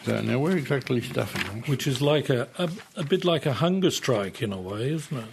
[0.04, 1.40] So now, where exactly is Duffy?
[1.70, 5.16] Which is like a, a, a bit like a hunger strike in a way, isn't
[5.16, 5.28] it?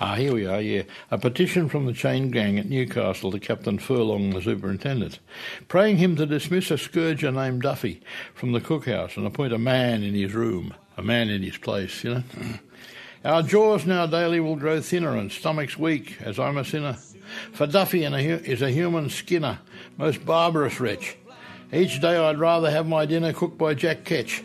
[0.00, 0.82] Ah, here we are, yeah.
[1.10, 5.18] A petition from the chain gang at Newcastle to Captain Furlong, the superintendent,
[5.68, 8.00] praying him to dismiss a scourger named Duffy
[8.34, 12.02] from the cookhouse and appoint a man in his room, a man in his place,
[12.02, 12.22] you know.
[13.24, 16.96] Our jaws now daily will grow thinner and stomachs weak, as I'm a sinner.
[17.52, 19.58] For Duffy is a human skinner,
[19.96, 21.16] most barbarous wretch.
[21.72, 24.42] Each day I'd rather have my dinner cooked by Jack Ketch.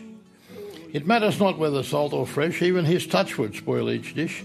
[0.92, 4.44] It matters not whether salt or fresh, even his touch would spoil each dish.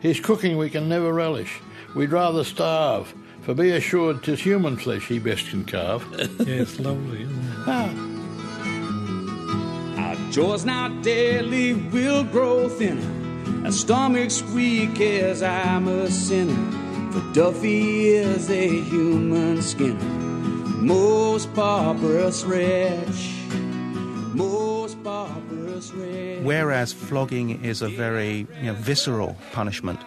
[0.00, 1.58] His cooking we can never relish,
[1.94, 3.12] we'd rather starve,
[3.42, 6.04] for be assured 'tis human flesh he best can carve.
[6.46, 7.26] yes, lovely,
[7.66, 7.90] ah.
[9.96, 13.17] Our jaws now daily will grow thinner,
[13.64, 20.28] our stomachs weak as I'm a sinner, for Duffy is a human skinner
[20.80, 23.34] most barbarous wretch,
[24.32, 26.42] most barbarous wretch.
[26.42, 30.00] Whereas flogging is a very you know, visceral punishment,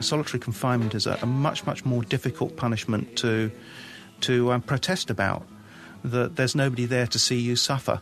[0.00, 3.50] solitary confinement is a, a, much, much more difficult punishment to,
[4.22, 5.46] to um, protest about.
[6.02, 8.00] That there's nobody there to see you suffer.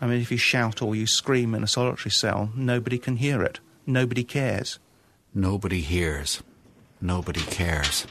[0.00, 3.42] I mean, if you shout or you scream in a solitary cell, nobody can hear
[3.42, 3.60] it.
[3.86, 4.78] Nobody cares.
[5.34, 6.42] Nobody hears.
[7.00, 8.06] Nobody cares.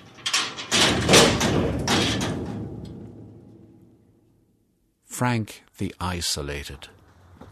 [5.06, 6.90] Frank the Isolated.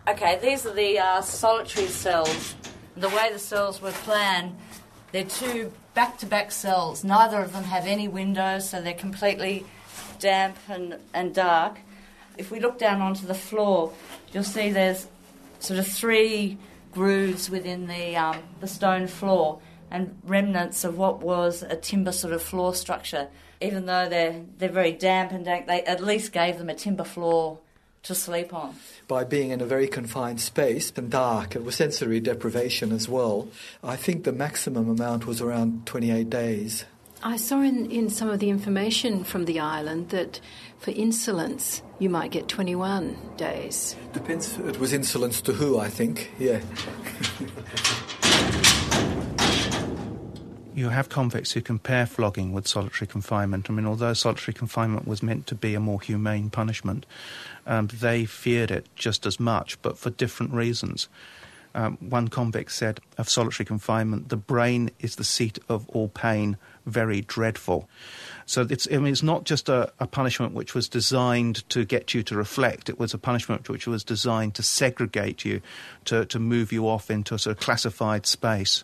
[0.07, 2.55] Okay, these are the uh, solitary cells.
[2.97, 4.57] The way the cells were planned,
[5.11, 7.03] they're two back to back cells.
[7.03, 9.65] Neither of them have any windows, so they're completely
[10.19, 11.79] damp and, and dark.
[12.37, 13.93] If we look down onto the floor,
[14.33, 15.07] you'll see there's
[15.59, 16.57] sort of three
[16.91, 19.59] grooves within the, um, the stone floor
[19.91, 23.27] and remnants of what was a timber sort of floor structure
[23.61, 27.03] even though they're they're very damp and dank, they at least gave them a timber
[27.03, 27.59] floor
[28.03, 28.75] to sleep on.
[29.07, 33.49] By being in a very confined space and dark, it was sensory deprivation as well.
[33.83, 36.85] I think the maximum amount was around 28 days.
[37.21, 40.39] I saw in, in some of the information from the island that
[40.77, 43.97] for insolence you might get 21 days.
[44.13, 46.61] Depends, it was insolence to who, I think, yeah.
[50.73, 53.69] you have convicts who compare flogging with solitary confinement.
[53.69, 57.05] I mean, although solitary confinement was meant to be a more humane punishment,
[57.67, 61.09] um, they feared it just as much, but for different reasons.
[61.75, 66.57] Um, one convict said of solitary confinement, the brain is the seat of all pain,
[66.89, 67.89] very dreadful.
[68.45, 72.15] So it's, I mean, it's not just a, a, punishment which was designed to get
[72.15, 72.89] you to reflect.
[72.89, 75.61] It was a punishment which was designed to segregate you,
[76.05, 78.83] to, to move you off into a sort of classified space.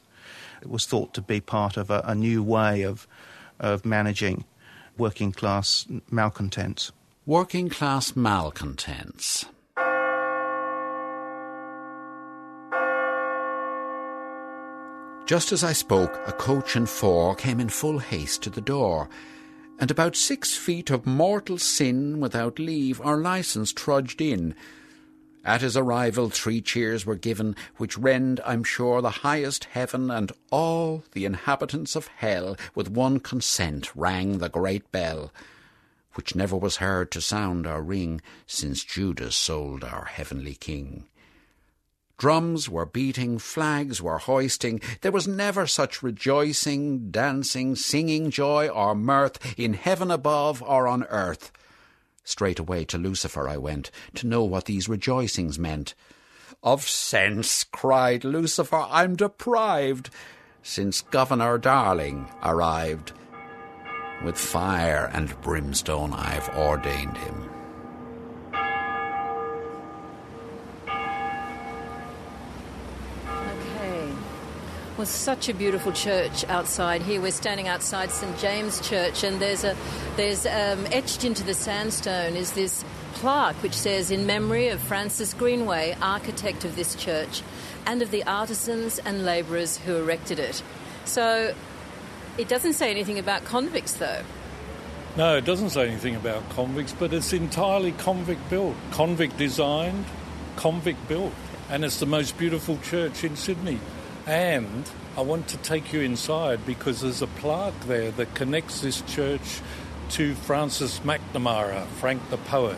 [0.62, 3.08] It was thought to be part of a, a new way of,
[3.60, 4.46] of managing
[4.98, 6.92] working class malcontents.
[7.26, 9.46] Working class malcontents.
[15.26, 19.10] Just as I spoke, a coach and four came in full haste to the door,
[19.80, 24.56] and about six feet of mortal sin without leave or licence trudged in,
[25.46, 30.32] at his arrival, three cheers were given, which rend, I'm sure, the highest heaven, and
[30.52, 35.32] all the inhabitants of hell, with one consent, rang the great bell,
[36.16, 41.06] which never was heard to sound or ring since Judas sold our heavenly King.
[42.18, 44.80] Drums were beating, flags were hoisting.
[45.02, 51.04] There was never such rejoicing, dancing, singing joy or mirth in heaven above or on
[51.06, 51.52] earth.
[52.24, 55.94] Straight away to Lucifer I went, to know what these rejoicings meant.
[56.64, 60.10] Of sense, cried Lucifer, I'm deprived,
[60.64, 63.12] since Governor Darling arrived.
[64.24, 67.55] With fire and brimstone I've ordained him.
[74.98, 77.22] Was such a beautiful church outside here.
[77.22, 79.76] We're standing outside St James Church, and there's a
[80.16, 85.34] there's um, etched into the sandstone is this plaque which says, "In memory of Francis
[85.34, 87.42] Greenway, architect of this church,
[87.86, 90.64] and of the artisans and labourers who erected it."
[91.04, 91.54] So,
[92.38, 94.22] it doesn't say anything about convicts, though.
[95.18, 100.06] No, it doesn't say anything about convicts, but it's entirely convict built, convict designed,
[100.56, 101.34] convict built.
[101.70, 103.80] and it's the most beautiful church in Sydney.
[104.28, 109.02] And I want to take you inside because there's a plaque there that connects this
[109.02, 109.62] church
[110.12, 112.78] to Francis McNamara, Frank the poet.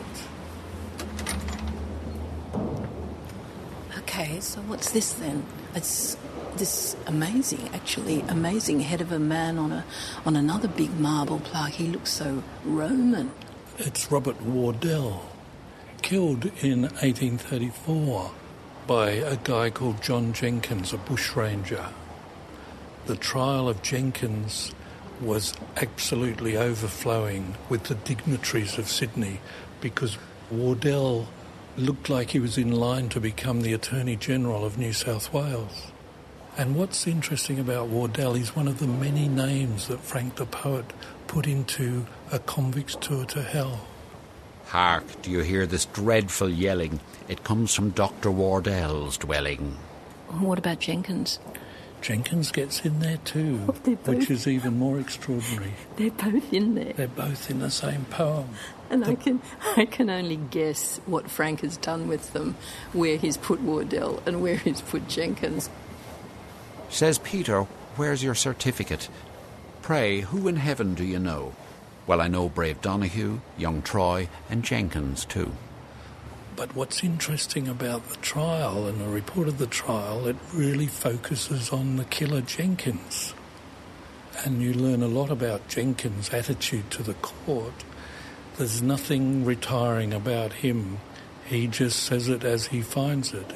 [4.00, 5.46] Okay, so what's this then?
[5.74, 6.18] It's
[6.58, 9.86] this amazing, actually amazing head of a man on a
[10.26, 11.74] on another big marble plaque.
[11.74, 13.32] He looks so Roman.
[13.78, 15.22] It's Robert Wardell,
[16.02, 18.32] killed in 1834
[18.88, 21.88] by a guy called John Jenkins, a bushranger.
[23.06, 24.74] The trial of Jenkins
[25.20, 29.42] was absolutely overflowing with the dignitaries of Sydney
[29.82, 30.18] because
[30.50, 31.28] Wardell
[31.76, 35.92] looked like he was in line to become the Attorney General of New South Wales.
[36.58, 40.86] And what's interesting about Wardell, he's one of the many names that Frank the Poet
[41.28, 43.86] put into a convict's tour to hell.
[44.68, 47.00] Hark, do you hear this dreadful yelling?
[47.28, 48.30] It comes from Dr.
[48.32, 49.78] Wardell's dwelling.
[50.30, 51.40] What about Jenkins?
[52.02, 55.74] Jenkins gets in there too, oh, they're both- which is even more extraordinary.
[55.96, 56.94] They're both in there.
[56.94, 58.50] They're both in the same poem.
[58.90, 59.42] And I can
[59.76, 62.56] I can only guess what Frank has done with them,
[62.94, 65.70] where he's put Wardell and where he's put Jenkins.
[66.90, 67.64] Says Peter,
[67.96, 69.10] Where's your certificate?
[69.82, 71.54] Pray, who in heaven do you know?
[72.08, 75.52] Well, I know brave Donahue, young Troy, and Jenkins too.
[76.56, 81.70] But what's interesting about the trial and the report of the trial, it really focuses
[81.70, 83.34] on the killer Jenkins.
[84.46, 87.84] And you learn a lot about Jenkins' attitude to the court.
[88.58, 91.00] There's nothing retiring about him.
[91.46, 93.54] He just says it as he finds it.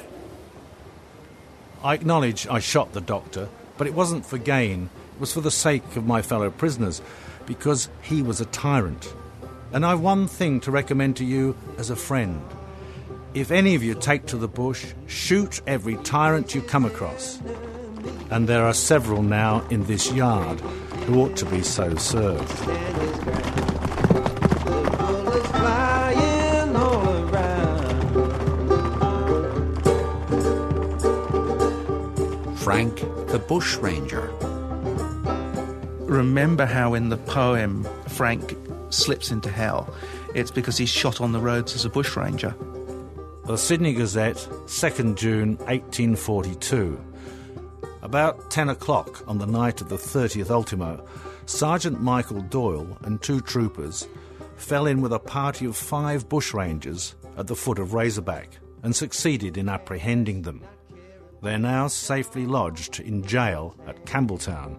[1.82, 4.90] I acknowledge I shot the doctor, but it wasn't for gain.
[5.14, 7.02] It was for the sake of my fellow prisoners,
[7.46, 9.14] because he was a tyrant.
[9.72, 12.42] And I've one thing to recommend to you as a friend.
[13.34, 17.40] If any of you take to the bush, shoot every tyrant you come across.
[18.30, 20.60] And there are several now in this yard
[21.06, 22.50] who ought to be so served.
[32.58, 33.00] Frank
[33.32, 34.51] the Bushranger.
[36.12, 38.54] Remember how in the poem Frank
[38.90, 39.94] slips into hell?
[40.34, 42.54] It's because he's shot on the roads as a bushranger.
[43.46, 47.02] The Sydney Gazette, 2nd June 1842.
[48.02, 51.02] About 10 o'clock on the night of the 30th ultimo,
[51.46, 54.06] Sergeant Michael Doyle and two troopers
[54.56, 59.56] fell in with a party of five bushrangers at the foot of Razorback and succeeded
[59.56, 60.62] in apprehending them.
[61.42, 64.76] They're now safely lodged in jail at Campbelltown.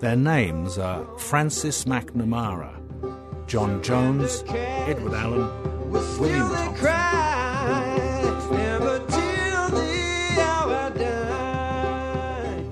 [0.00, 2.72] Their names are Francis McNamara,
[3.46, 6.90] John Jones, Edward Allen, William Thompson.
[8.52, 12.64] Never till the hour die.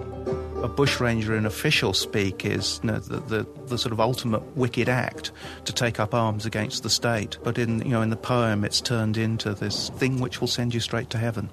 [0.62, 4.88] A bushranger in official speak is you know, the, the, the sort of ultimate wicked
[4.88, 5.32] act
[5.64, 7.38] to take up arms against the state.
[7.42, 10.74] But in, you know, in the poem, it's turned into this thing which will send
[10.74, 11.50] you straight to heaven.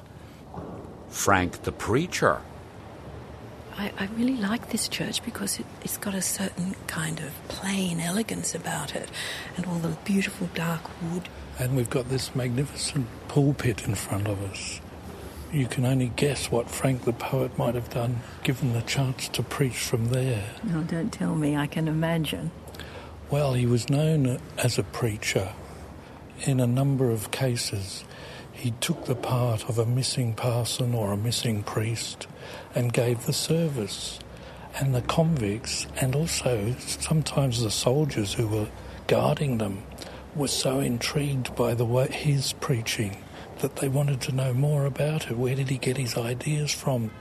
[1.09, 2.41] Frank the Preacher.
[3.77, 7.99] I, I really like this church because it, it's got a certain kind of plain
[7.99, 9.09] elegance about it,
[9.57, 11.29] and all the beautiful dark wood.
[11.59, 14.81] And we've got this magnificent pulpit in front of us.
[15.51, 19.43] You can only guess what Frank the poet might have done given the chance to
[19.43, 20.45] preach from there.
[20.63, 21.55] No, don't tell me.
[21.55, 22.49] I can imagine.
[23.29, 25.53] Well, he was known as a preacher.
[26.41, 28.03] In a number of cases,
[28.53, 32.27] he took the part of a missing parson or a missing priest
[32.73, 34.19] and gave the service.
[34.79, 38.69] And the convicts, and also sometimes the soldiers who were
[39.07, 39.83] guarding them,
[40.35, 43.17] were so intrigued by the way his preaching
[43.59, 45.37] that they wanted to know more about it.
[45.37, 47.11] Where did he get his ideas from?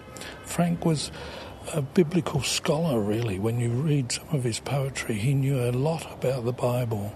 [0.45, 1.11] Frank was
[1.75, 3.39] a biblical scholar, really.
[3.39, 7.15] When you read some of his poetry, he knew a lot about the Bible.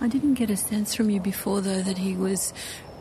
[0.00, 2.52] I didn't get a sense from you before, though, that he was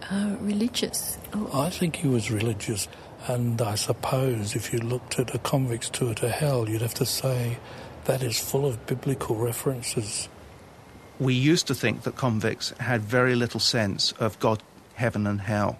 [0.09, 1.17] uh, religious.
[1.33, 2.87] Oh, I think he was religious,
[3.27, 7.05] and I suppose if you looked at a convict's tour to hell, you'd have to
[7.05, 7.57] say
[8.05, 10.29] that is full of biblical references.
[11.19, 14.61] We used to think that convicts had very little sense of God,
[14.95, 15.79] heaven, and hell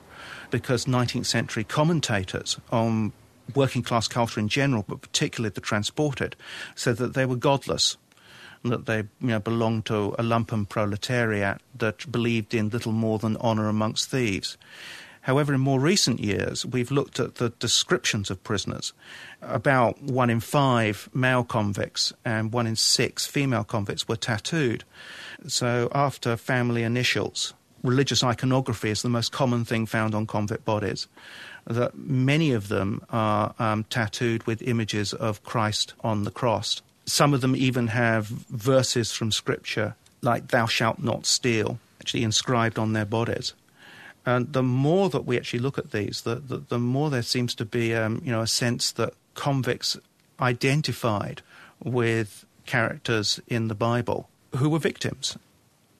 [0.49, 3.13] because 19th century commentators on
[3.55, 6.35] working class culture in general, but particularly the transported,
[6.75, 7.97] said that they were godless.
[8.63, 13.37] That they you know, belonged to a lumpen proletariat that believed in little more than
[13.37, 14.57] honour amongst thieves.
[15.27, 18.93] However, in more recent years, we've looked at the descriptions of prisoners.
[19.41, 24.85] About one in five male convicts and one in six female convicts were tattooed.
[25.45, 27.53] So, after family initials,
[27.83, 31.09] religious iconography is the most common thing found on convict bodies.
[31.65, 36.81] That many of them are um, tattooed with images of Christ on the cross.
[37.07, 42.77] Some of them even have verses from Scripture, like "Thou shalt not steal," actually inscribed
[42.77, 43.53] on their bodies.
[44.25, 47.55] And the more that we actually look at these, the, the, the more there seems
[47.55, 49.97] to be, um, you know, a sense that convicts
[50.41, 51.41] identified
[51.81, 55.37] with characters in the Bible who were victims.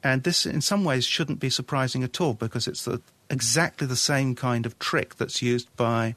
[0.04, 3.96] And this, in some ways, shouldn't be surprising at all because it's the, exactly the
[3.96, 6.16] same kind of trick that's used by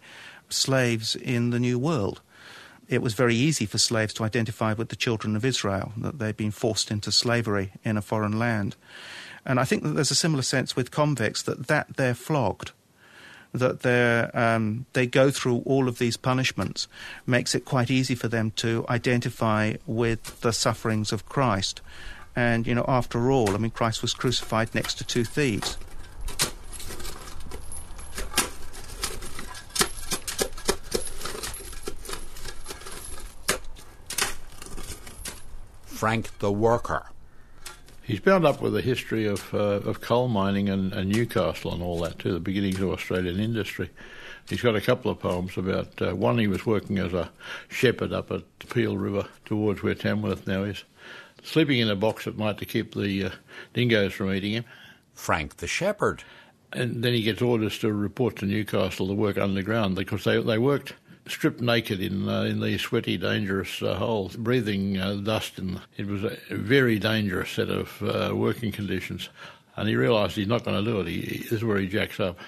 [0.48, 2.20] slaves in the New World.
[2.90, 6.36] It was very easy for slaves to identify with the children of Israel, that they'd
[6.36, 8.74] been forced into slavery in a foreign land.
[9.46, 12.72] And I think that there's a similar sense with convicts that, that they're flogged,
[13.54, 16.88] that they're, um, they go through all of these punishments,
[17.26, 21.80] makes it quite easy for them to identify with the sufferings of Christ.
[22.34, 25.78] And, you know, after all, I mean, Christ was crucified next to two thieves.
[36.00, 37.10] Frank the Worker.
[38.02, 41.82] He's bound up with the history of, uh, of coal mining and, and, Newcastle and
[41.82, 43.90] all that too, the beginnings of Australian industry.
[44.48, 47.30] He's got a couple of poems about uh, one he was working as a
[47.68, 50.84] shepherd up at Peel River towards where Tamworth now is,
[51.42, 53.30] sleeping in a box at night to keep the uh,
[53.74, 54.64] dingoes from eating him.
[55.12, 56.24] Frank the Shepherd.
[56.72, 60.56] And then he gets orders to report to Newcastle to work underground because they, they
[60.56, 60.94] worked
[61.30, 65.58] stripped naked in uh, in these sweaty, dangerous uh, holes, breathing uh, dust.
[65.58, 69.28] And it was a very dangerous set of uh, working conditions.
[69.76, 71.06] And he realised he's not going to do it.
[71.06, 72.38] He, this is where he jacks up,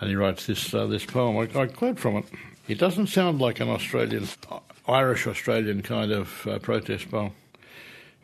[0.00, 1.36] and he writes this uh, this poem.
[1.36, 2.24] I, I, quote from it.
[2.68, 4.28] It doesn't sound like an Australian,
[4.86, 7.32] Irish Australian kind of uh, protest poem.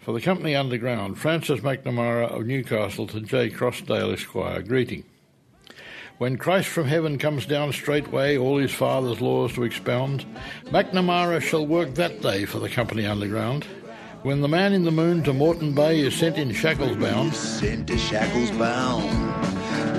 [0.01, 3.49] For the company underground, Francis McNamara of Newcastle to J.
[3.49, 5.05] Crossdale Esquire, greeting.
[6.19, 10.25] When Christ from heaven comes down straightway, all his father's laws to expound,
[10.67, 13.65] McNamara shall work that day for the company underground.
[14.23, 17.89] When the man in the moon to Moreton Bay is sent in shackles bound, sent
[17.89, 19.11] to shackles bound.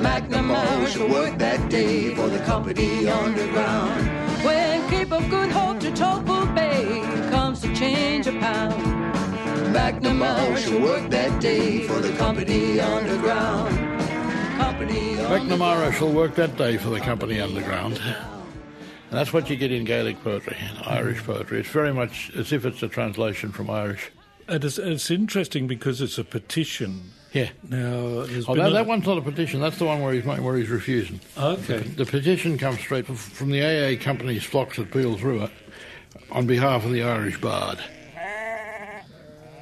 [0.01, 4.07] McNamara shall work that day for the company underground.
[4.45, 8.81] When Cape of Good Hope to Topple Bay comes to change a pound.
[9.75, 14.04] McNamara shall work that day for the company underground.
[14.55, 17.97] McNamara shall work that day for the company underground.
[17.97, 21.59] And that's what you get in Gaelic poetry, in Irish poetry.
[21.59, 24.11] It's very much as if it's a translation from Irish.
[24.47, 27.11] And it's, it's interesting because it's a petition.
[27.33, 27.49] Yeah.
[27.67, 28.71] Now, oh, no, a...
[28.71, 29.59] that one's not a petition.
[29.59, 31.19] That's the one where he's where he's refusing.
[31.37, 31.79] Okay.
[31.79, 35.49] The, the petition comes straight from the AA company's flocks at Peel's River
[36.31, 37.79] on behalf of the Irish Bard.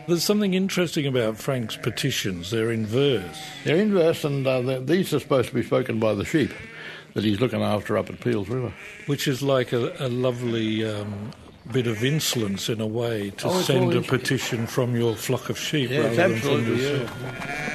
[0.08, 2.52] There's something interesting about Frank's petitions.
[2.52, 3.42] They're in verse.
[3.64, 6.52] They're in verse, and uh, these are supposed to be spoken by the sheep
[7.14, 8.74] that he's looking after up at Peel's River.
[9.06, 11.32] Which is like a, a lovely um,
[11.72, 15.58] bit of insolence in a way to oh, send a petition from your flock of
[15.58, 17.18] sheep yeah, rather than from yourself.
[17.22, 17.70] Yeah.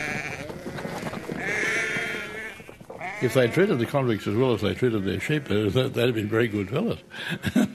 [3.21, 6.29] If they treated the convicts as well as they treated their sheep, they'd have been
[6.29, 6.99] very good fellows.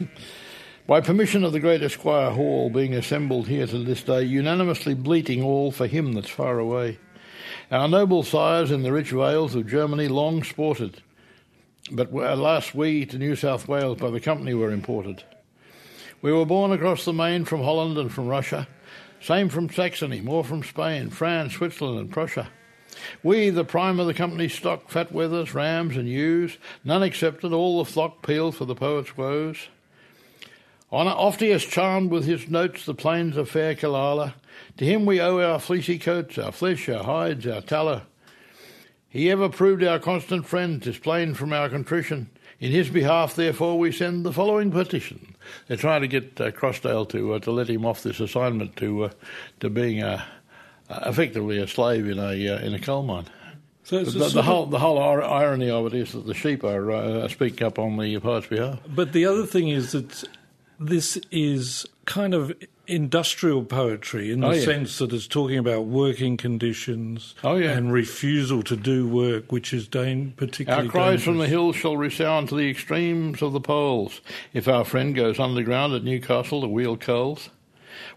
[0.86, 5.42] By permission of the great Esquire Hall being assembled here to this day, unanimously bleating
[5.42, 7.00] all for him that's far away.
[7.72, 11.02] Our noble sires in the rich vales of Germany long sported,
[11.90, 15.24] but alas we to New South Wales by the company were imported.
[16.22, 18.68] We were born across the main from Holland and from Russia,
[19.22, 22.50] same from Saxony, more from Spain, France, Switzerland and Prussia.
[23.24, 27.82] We, the prime of the company's stock, fat wethers, rams and ewes, none excepted, all
[27.82, 29.70] the flock peeled for the poet's woes.
[30.94, 34.36] On Orpheus charmed with his notes the plains of fair Killala.
[34.78, 38.04] To him we owe our fleecy coats, our flesh, our hides, our tallow.
[39.10, 42.30] He ever proved our constant friend, tis plain from our contrition.
[42.60, 45.36] In his behalf, therefore, we send the following petition.
[45.68, 49.06] They're trying to get uh, Crossdale to uh, to let him off this assignment to
[49.06, 49.12] uh,
[49.62, 50.24] to being a,
[50.92, 53.26] effectively a slave in a uh, in a coal mine.
[53.84, 57.28] So the, the, whole the whole irony of it is that the sheep are uh,
[57.30, 58.78] speaking up on the poet's behalf.
[58.88, 60.24] But the other thing is that
[60.80, 62.52] this is kind of
[62.86, 64.62] industrial poetry in the oh, yeah.
[64.62, 67.72] sense that it's talking about working conditions oh, yeah.
[67.72, 71.24] and refusal to do work which is dan- particularly Our cries dangerous.
[71.24, 74.20] from the hills shall resound to the extremes of the poles
[74.54, 77.50] if our friend goes underground at Newcastle to wheel coals.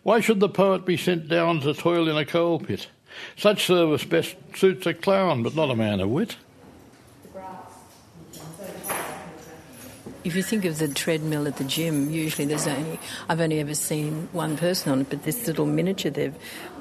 [0.03, 2.89] Why should the poet be sent down to toil in a coal pit?
[3.37, 6.37] Such service best suits a clown, but not a man of wit.
[10.27, 12.99] If you think of the treadmill at the gym, usually there's only,
[13.29, 16.35] I've only ever seen one person on it, but this little miniature they've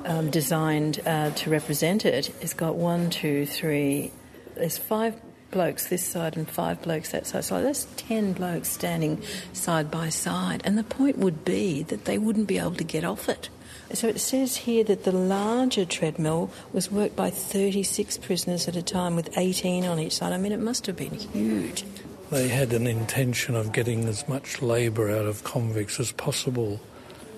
[0.04, 4.12] um, designed uh, to represent it has got one, two, three,
[4.56, 5.16] there's five
[5.52, 7.46] blokes this side and five blokes that side.
[7.46, 9.22] So that's 10 blokes standing
[9.54, 10.64] side by side.
[10.66, 13.50] And the point would be that they wouldn't be able to get off it.
[13.93, 18.82] So it says here that the larger treadmill was worked by 36 prisoners at a
[18.82, 20.34] time with 18 on each side.
[20.34, 21.86] I mean, it must have been huge.
[22.32, 26.82] They had an intention of getting as much labour out of convicts as possible.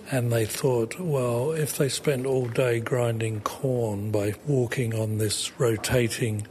[0.09, 5.59] And they thought, well, if they spent all day grinding corn by walking on this
[5.59, 6.47] rotating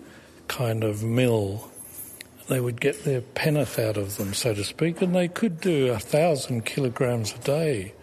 [0.48, 1.70] kind of mill,
[2.48, 5.88] they would get their penneth out of them, so to speak, and they could do
[5.90, 7.94] a thousand kilograms a day.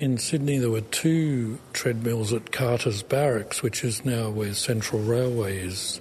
[0.00, 5.58] In Sydney, there were two treadmills at Carter's Barracks, which is now where Central Railway
[5.58, 6.00] is,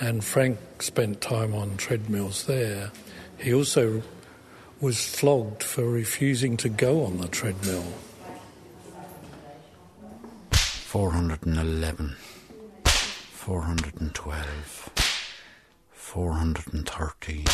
[0.00, 2.90] and Frank spent time on treadmills there.
[3.38, 4.02] He also
[4.80, 7.84] was flogged for refusing to go on the treadmill.
[10.52, 12.16] 411,
[12.84, 14.90] 412,
[15.92, 17.44] 413.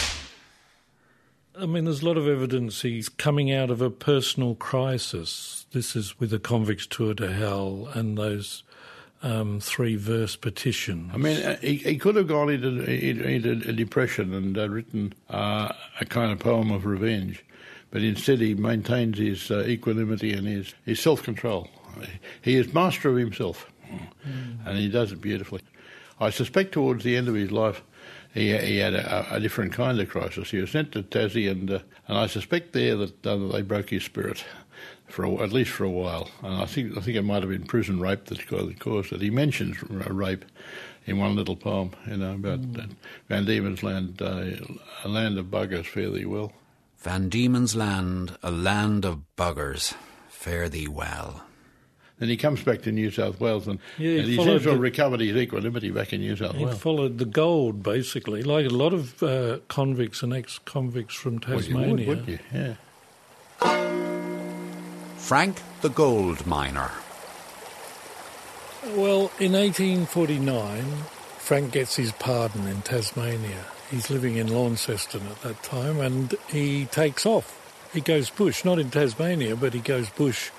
[1.59, 5.67] I mean, there's a lot of evidence he's coming out of a personal crisis.
[5.73, 8.63] This is with the Convicts Tour to Hell and those
[9.23, 11.11] um, three verse petitions.
[11.13, 15.13] I mean, uh, he, he could have gone into, into a depression and uh, written
[15.31, 17.45] uh, a kind of poem of revenge,
[17.91, 21.69] but instead he maintains his uh, equanimity and his, his self control.
[22.43, 24.67] He is master of himself, mm.
[24.67, 25.63] and he does it beautifully.
[26.19, 27.83] I suspect towards the end of his life,
[28.33, 30.51] he, he had a, a, different kind of crisis.
[30.51, 33.91] He was sent to Tassie, and uh, and I suspect there that uh, they broke
[33.91, 34.45] his spirit
[35.09, 36.31] for a, at least for a while.
[36.43, 38.47] And I think I think it might have been prison rape that
[38.79, 39.21] caused it.
[39.21, 40.45] He mentions rape
[41.07, 42.91] in one little poem, you know, about mm.
[43.29, 44.45] Van Diemen's Land, uh,
[45.05, 46.53] a land of buggers, fare thee well.
[46.99, 49.95] Van Diemen's Land, a land of buggers,
[50.29, 51.45] fare thee well.
[52.19, 54.81] Then he comes back to New South Wales and, yeah, and he seems to have
[54.81, 56.77] recovered his equanimity back in New South he Wales.
[56.77, 61.87] He followed the gold, basically, like a lot of uh, convicts and ex-convicts from Tasmania.
[61.89, 62.39] Well, you would, you?
[62.55, 62.75] Yeah.
[65.19, 66.91] Frank the Gold Miner.
[68.95, 70.85] Well, in 1849,
[71.39, 73.65] Frank gets his pardon in Tasmania.
[73.91, 77.61] He's living in Launceston at that time, and he takes off.
[77.93, 80.51] He goes bush, not in Tasmania, but he goes bush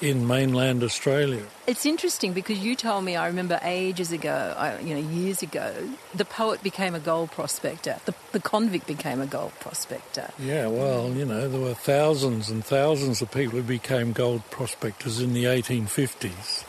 [0.00, 1.42] in mainland Australia.
[1.66, 5.72] It's interesting because you told me, I remember ages ago, you know, years ago,
[6.14, 10.30] the poet became a gold prospector, the, the convict became a gold prospector.
[10.38, 15.20] Yeah, well, you know, there were thousands and thousands of people who became gold prospectors
[15.20, 16.64] in the 1850s,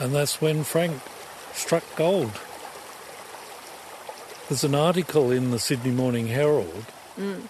[0.00, 1.00] and that's when Frank
[1.52, 2.32] struck gold.
[4.48, 6.86] There's an article in the Sydney Morning Herald
[7.18, 7.42] mm.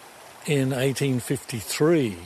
[0.46, 2.16] in 1853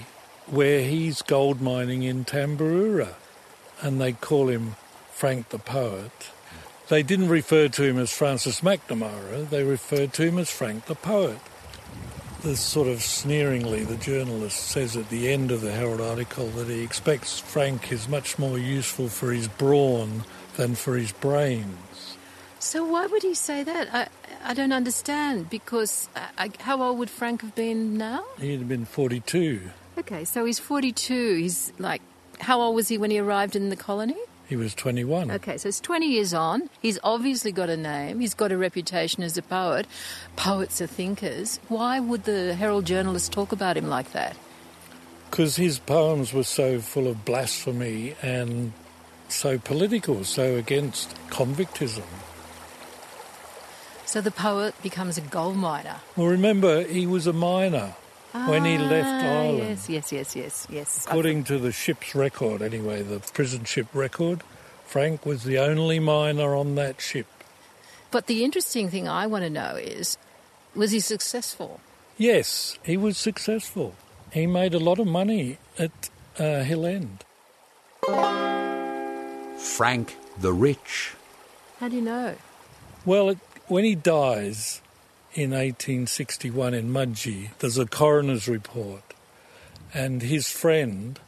[0.47, 3.15] where he's gold mining in Tambaroora,
[3.81, 4.77] and they call him
[5.11, 6.31] Frank the Poet.
[6.89, 10.95] They didn't refer to him as Francis McNamara, they referred to him as Frank the
[10.95, 11.39] Poet.
[12.43, 16.67] This sort of sneeringly, the journalist says at the end of the Herald article that
[16.67, 20.25] he expects Frank is much more useful for his brawn
[20.57, 22.17] than for his brains.
[22.59, 23.89] So why would he say that?
[23.95, 24.09] I,
[24.45, 28.25] I don't understand because uh, how old would Frank have been now?
[28.41, 29.71] He'd have been 42.
[29.99, 31.37] Okay, so he's 42.
[31.37, 32.03] He's like,
[32.41, 34.17] how old was he when he arrived in the colony?
[34.49, 35.31] He was 21.
[35.31, 36.69] Okay, so it's 20 years on.
[36.81, 38.21] He's obviously got a name.
[38.21, 39.87] He's got a reputation as a poet.
[40.37, 41.61] Poets are thinkers.
[41.69, 44.37] Why would the Herald journalist talk about him like that?
[45.31, 48.73] Because his poems were so full of blasphemy and
[49.29, 52.05] so political, so against convictism.
[54.05, 55.97] So the poet becomes a gold miner.
[56.17, 57.95] Well, remember, he was a miner
[58.33, 59.69] when he left Ah, Ireland.
[59.69, 61.07] Yes, yes, yes, yes, yes.
[61.07, 64.43] According to the ship's record, anyway, the prison ship record,
[64.87, 67.27] Frank was the only miner on that ship.
[68.11, 70.19] But the interesting thing I want to know is
[70.75, 71.81] was he successful?
[72.19, 73.95] Yes, he was successful.
[74.33, 77.25] He made a lot of money at uh, Hill End.
[79.59, 81.15] Frank the Rich.
[81.81, 82.37] How do you know?
[83.05, 84.81] Well, it, when he dies
[85.35, 89.03] in 1861 in Mudgee, there's a coroner's report,
[89.95, 91.19] and his friend,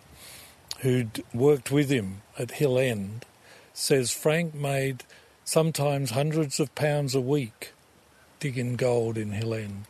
[0.80, 3.24] who'd worked with him at Hill End,
[3.72, 5.04] says Frank made
[5.44, 7.72] sometimes hundreds of pounds a week
[8.40, 9.84] digging gold in Hill End.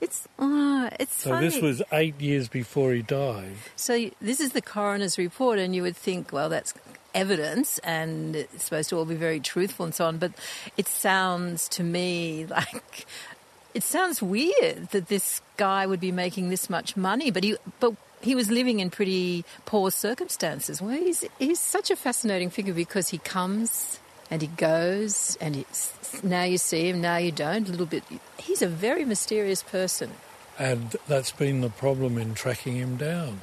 [0.00, 1.48] It's uh, it's So funny.
[1.48, 3.54] this was eight years before he died.
[3.74, 6.72] So this is the coroner's report, and you would think, well, that's
[7.14, 10.18] evidence, and it's supposed to all be very truthful and so on.
[10.18, 10.32] But
[10.76, 13.06] it sounds to me like
[13.74, 17.94] It sounds weird that this guy would be making this much money, but he but
[18.20, 20.80] he was living in pretty poor circumstances.
[20.80, 24.00] Well, he's he's such a fascinating figure because he comes
[24.30, 25.92] and he goes, and he's,
[26.22, 27.66] now you see him, now you don't.
[27.68, 28.04] A little bit.
[28.38, 30.12] He's a very mysterious person,
[30.58, 33.40] and that's been the problem in tracking him down.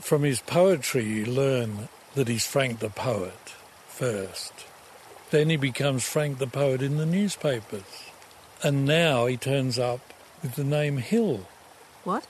[0.00, 3.54] From his poetry, you learn that he's Frank the poet
[3.88, 4.52] first.
[5.30, 8.07] Then he becomes Frank the poet in the newspapers.
[8.62, 10.00] And now he turns up
[10.42, 11.46] with the name Hill.
[12.04, 12.26] What?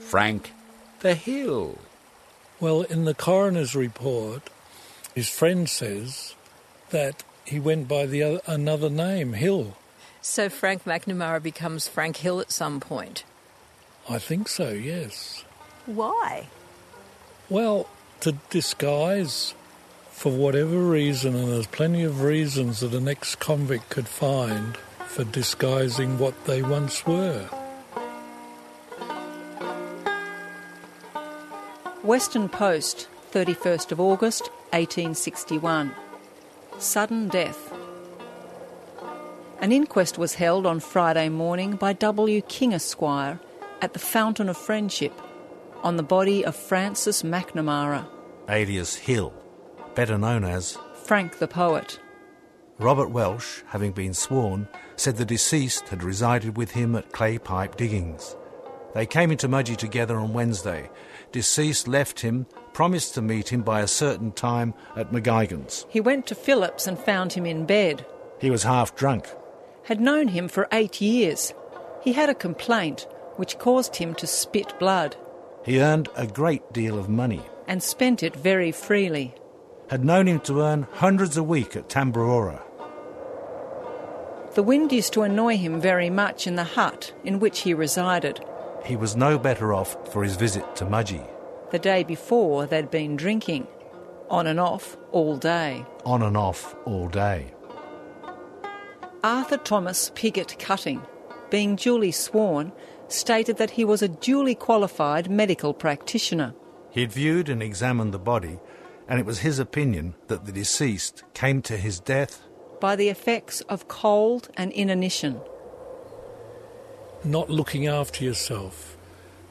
[0.00, 0.52] Frank
[1.00, 1.78] the Hill.
[2.60, 4.48] Well, in the coroner's report,
[5.14, 6.34] his friend says
[6.90, 9.76] that he went by the other, another name, Hill.
[10.22, 13.24] So Frank McNamara becomes Frank Hill at some point.
[14.08, 15.44] I think so, yes.
[15.86, 16.48] Why?
[17.48, 17.88] Well,
[18.20, 19.54] to disguise
[20.16, 25.24] for whatever reason, and there's plenty of reasons that an ex convict could find for
[25.24, 27.46] disguising what they once were.
[32.02, 35.92] Western Post, 31st of August 1861.
[36.78, 37.74] Sudden death.
[39.60, 42.40] An inquest was held on Friday morning by W.
[42.40, 43.38] King Esquire
[43.82, 45.12] at the Fountain of Friendship
[45.82, 48.06] on the body of Francis McNamara,
[48.48, 49.34] alias Hill,
[49.96, 51.98] better known as Frank the Poet.
[52.78, 57.76] Robert Welsh, having been sworn, said the deceased had resided with him at Clay Pipe
[57.76, 58.36] Diggings.
[58.94, 60.90] They came into Mudgee together on Wednesday.
[61.32, 65.86] Deceased left him, promised to meet him by a certain time at McGuigan's.
[65.88, 68.04] He went to Phillips and found him in bed.
[68.38, 69.28] He was half drunk.
[69.84, 71.54] Had known him for eight years.
[72.02, 75.16] He had a complaint which caused him to spit blood.
[75.64, 77.42] He earned a great deal of money.
[77.66, 79.34] And spent it very freely.
[79.88, 82.60] Had known him to earn hundreds a week at Tambaroora.
[84.54, 88.44] The wind used to annoy him very much in the hut in which he resided.
[88.84, 91.28] He was no better off for his visit to Mudgee.
[91.70, 93.66] The day before, they'd been drinking,
[94.30, 95.84] on and off all day.
[96.04, 97.52] On and off all day.
[99.22, 101.02] Arthur Thomas Piggott Cutting,
[101.50, 102.72] being duly sworn,
[103.08, 106.54] stated that he was a duly qualified medical practitioner.
[106.90, 108.58] He had viewed and examined the body,
[109.08, 112.42] and it was his opinion that the deceased came to his death
[112.80, 115.40] by the effects of cold and inanition.
[117.24, 118.96] Not looking after yourself,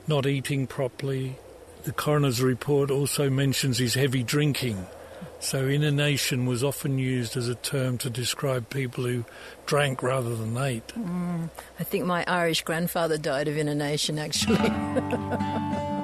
[0.07, 1.37] not eating properly.
[1.83, 4.87] The coroner's report also mentions his heavy drinking.
[5.39, 9.25] So, inanition was often used as a term to describe people who
[9.65, 10.87] drank rather than ate.
[10.87, 11.49] Mm,
[11.79, 14.71] I think my Irish grandfather died of inanition, actually.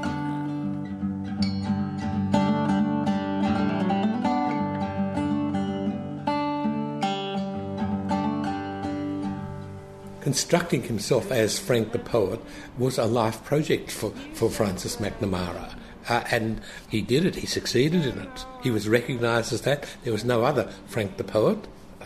[10.22, 12.40] constructing himself as Frank the Poet
[12.78, 15.76] was a life project for, for Francis McNamara.
[16.10, 18.46] Uh, and he did it, he succeeded in it.
[18.64, 19.88] He was recognised as that.
[20.04, 21.60] There was no other Frank the Poet.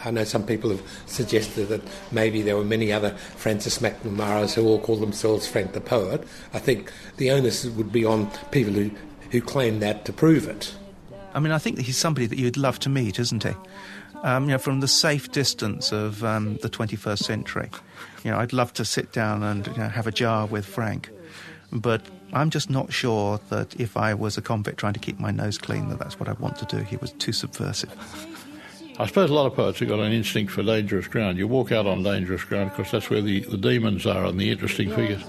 [0.03, 4.65] I know some people have suggested that maybe there were many other Francis McNamaras who
[4.65, 6.23] all call themselves Frank the Poet.
[6.53, 8.91] I think the onus would be on people who,
[9.31, 10.75] who claim that to prove it.
[11.33, 13.53] I mean, I think that he's somebody that you'd love to meet, isn't he?
[14.25, 17.69] Um, you know, from the safe distance of um, the 21st century.
[18.23, 21.11] You know, I'd love to sit down and you know, have a jar with Frank,
[21.71, 22.01] but
[22.33, 25.59] I'm just not sure that if I was a convict trying to keep my nose
[25.59, 26.83] clean, that that's what I'd want to do.
[26.83, 27.93] He was too subversive.
[28.97, 31.37] I suppose a lot of poets have got an instinct for dangerous ground.
[31.37, 34.49] You walk out on dangerous ground because that's where the, the demons are and the
[34.49, 35.23] interesting figures.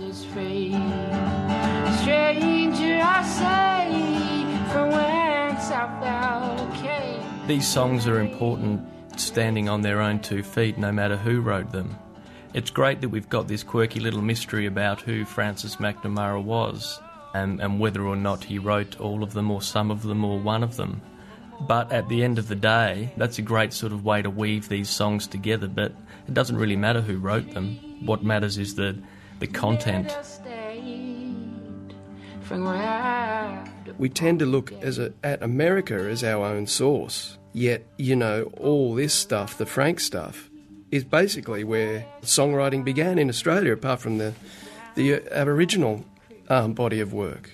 [7.47, 8.85] These songs are important
[9.21, 11.97] standing on their own two feet no matter who wrote them.
[12.55, 17.01] It's great that we've got this quirky little mystery about who Francis McNamara was
[17.35, 20.41] and, and whether or not he wrote all of them or some of them or
[20.41, 21.01] one of them.
[21.61, 24.69] But at the end of the day, that's a great sort of way to weave
[24.69, 25.69] these songs together.
[25.69, 25.93] But
[26.27, 27.77] it doesn't really matter who wrote them.
[28.05, 28.99] What matters is the,
[29.39, 30.17] the content.
[33.99, 37.39] We tend to look as a, at America as our own source.
[37.53, 40.51] Yet, you know, all this stuff, the Frank stuff,
[40.91, 44.35] is basically where songwriting began in Australia, apart from the
[44.95, 46.05] the Aboriginal
[46.49, 47.51] um, body of work.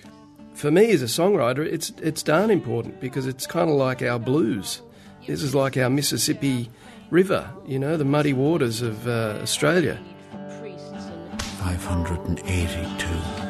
[0.53, 4.19] For me, as a songwriter, it's it's darn important because it's kind of like our
[4.19, 4.81] blues.
[5.25, 6.69] This is like our Mississippi
[7.09, 9.99] River, you know, the muddy waters of uh, Australia.
[11.59, 13.42] 582,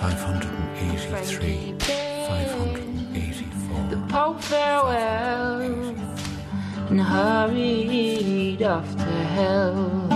[0.00, 3.90] 583, 584.
[3.90, 5.60] The Pope farewell
[6.88, 10.06] and hurried off to hell.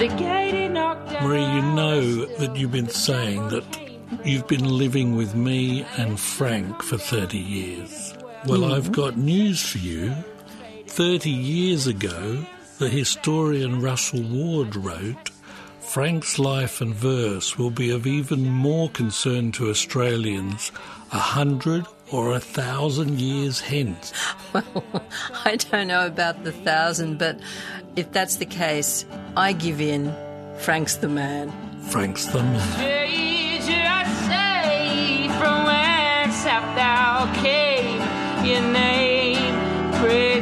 [0.00, 1.22] the gate he knocked down.
[1.28, 3.64] Marie, you know that you've been saying that
[4.24, 8.14] you've been living with me and Frank for 30 years.
[8.46, 8.74] Well, Mhm.
[8.74, 10.12] I've got news for you.
[10.88, 12.44] 30 years ago,
[12.80, 15.30] the historian Russell Ward wrote,
[15.94, 20.72] Frank's life and verse will be of even more concern to Australians
[21.12, 24.12] a hundred or a thousand years hence.
[24.52, 25.04] Well,
[25.44, 27.38] I don't know about the thousand, but
[27.94, 29.04] if that's the case,
[29.36, 30.12] I give in.
[30.58, 31.52] Frank's the man.
[31.90, 32.72] Frank's the man.
[32.72, 38.00] Stranger, I say, from whence hast thou came?
[38.44, 39.54] Your name,
[40.00, 40.40] pray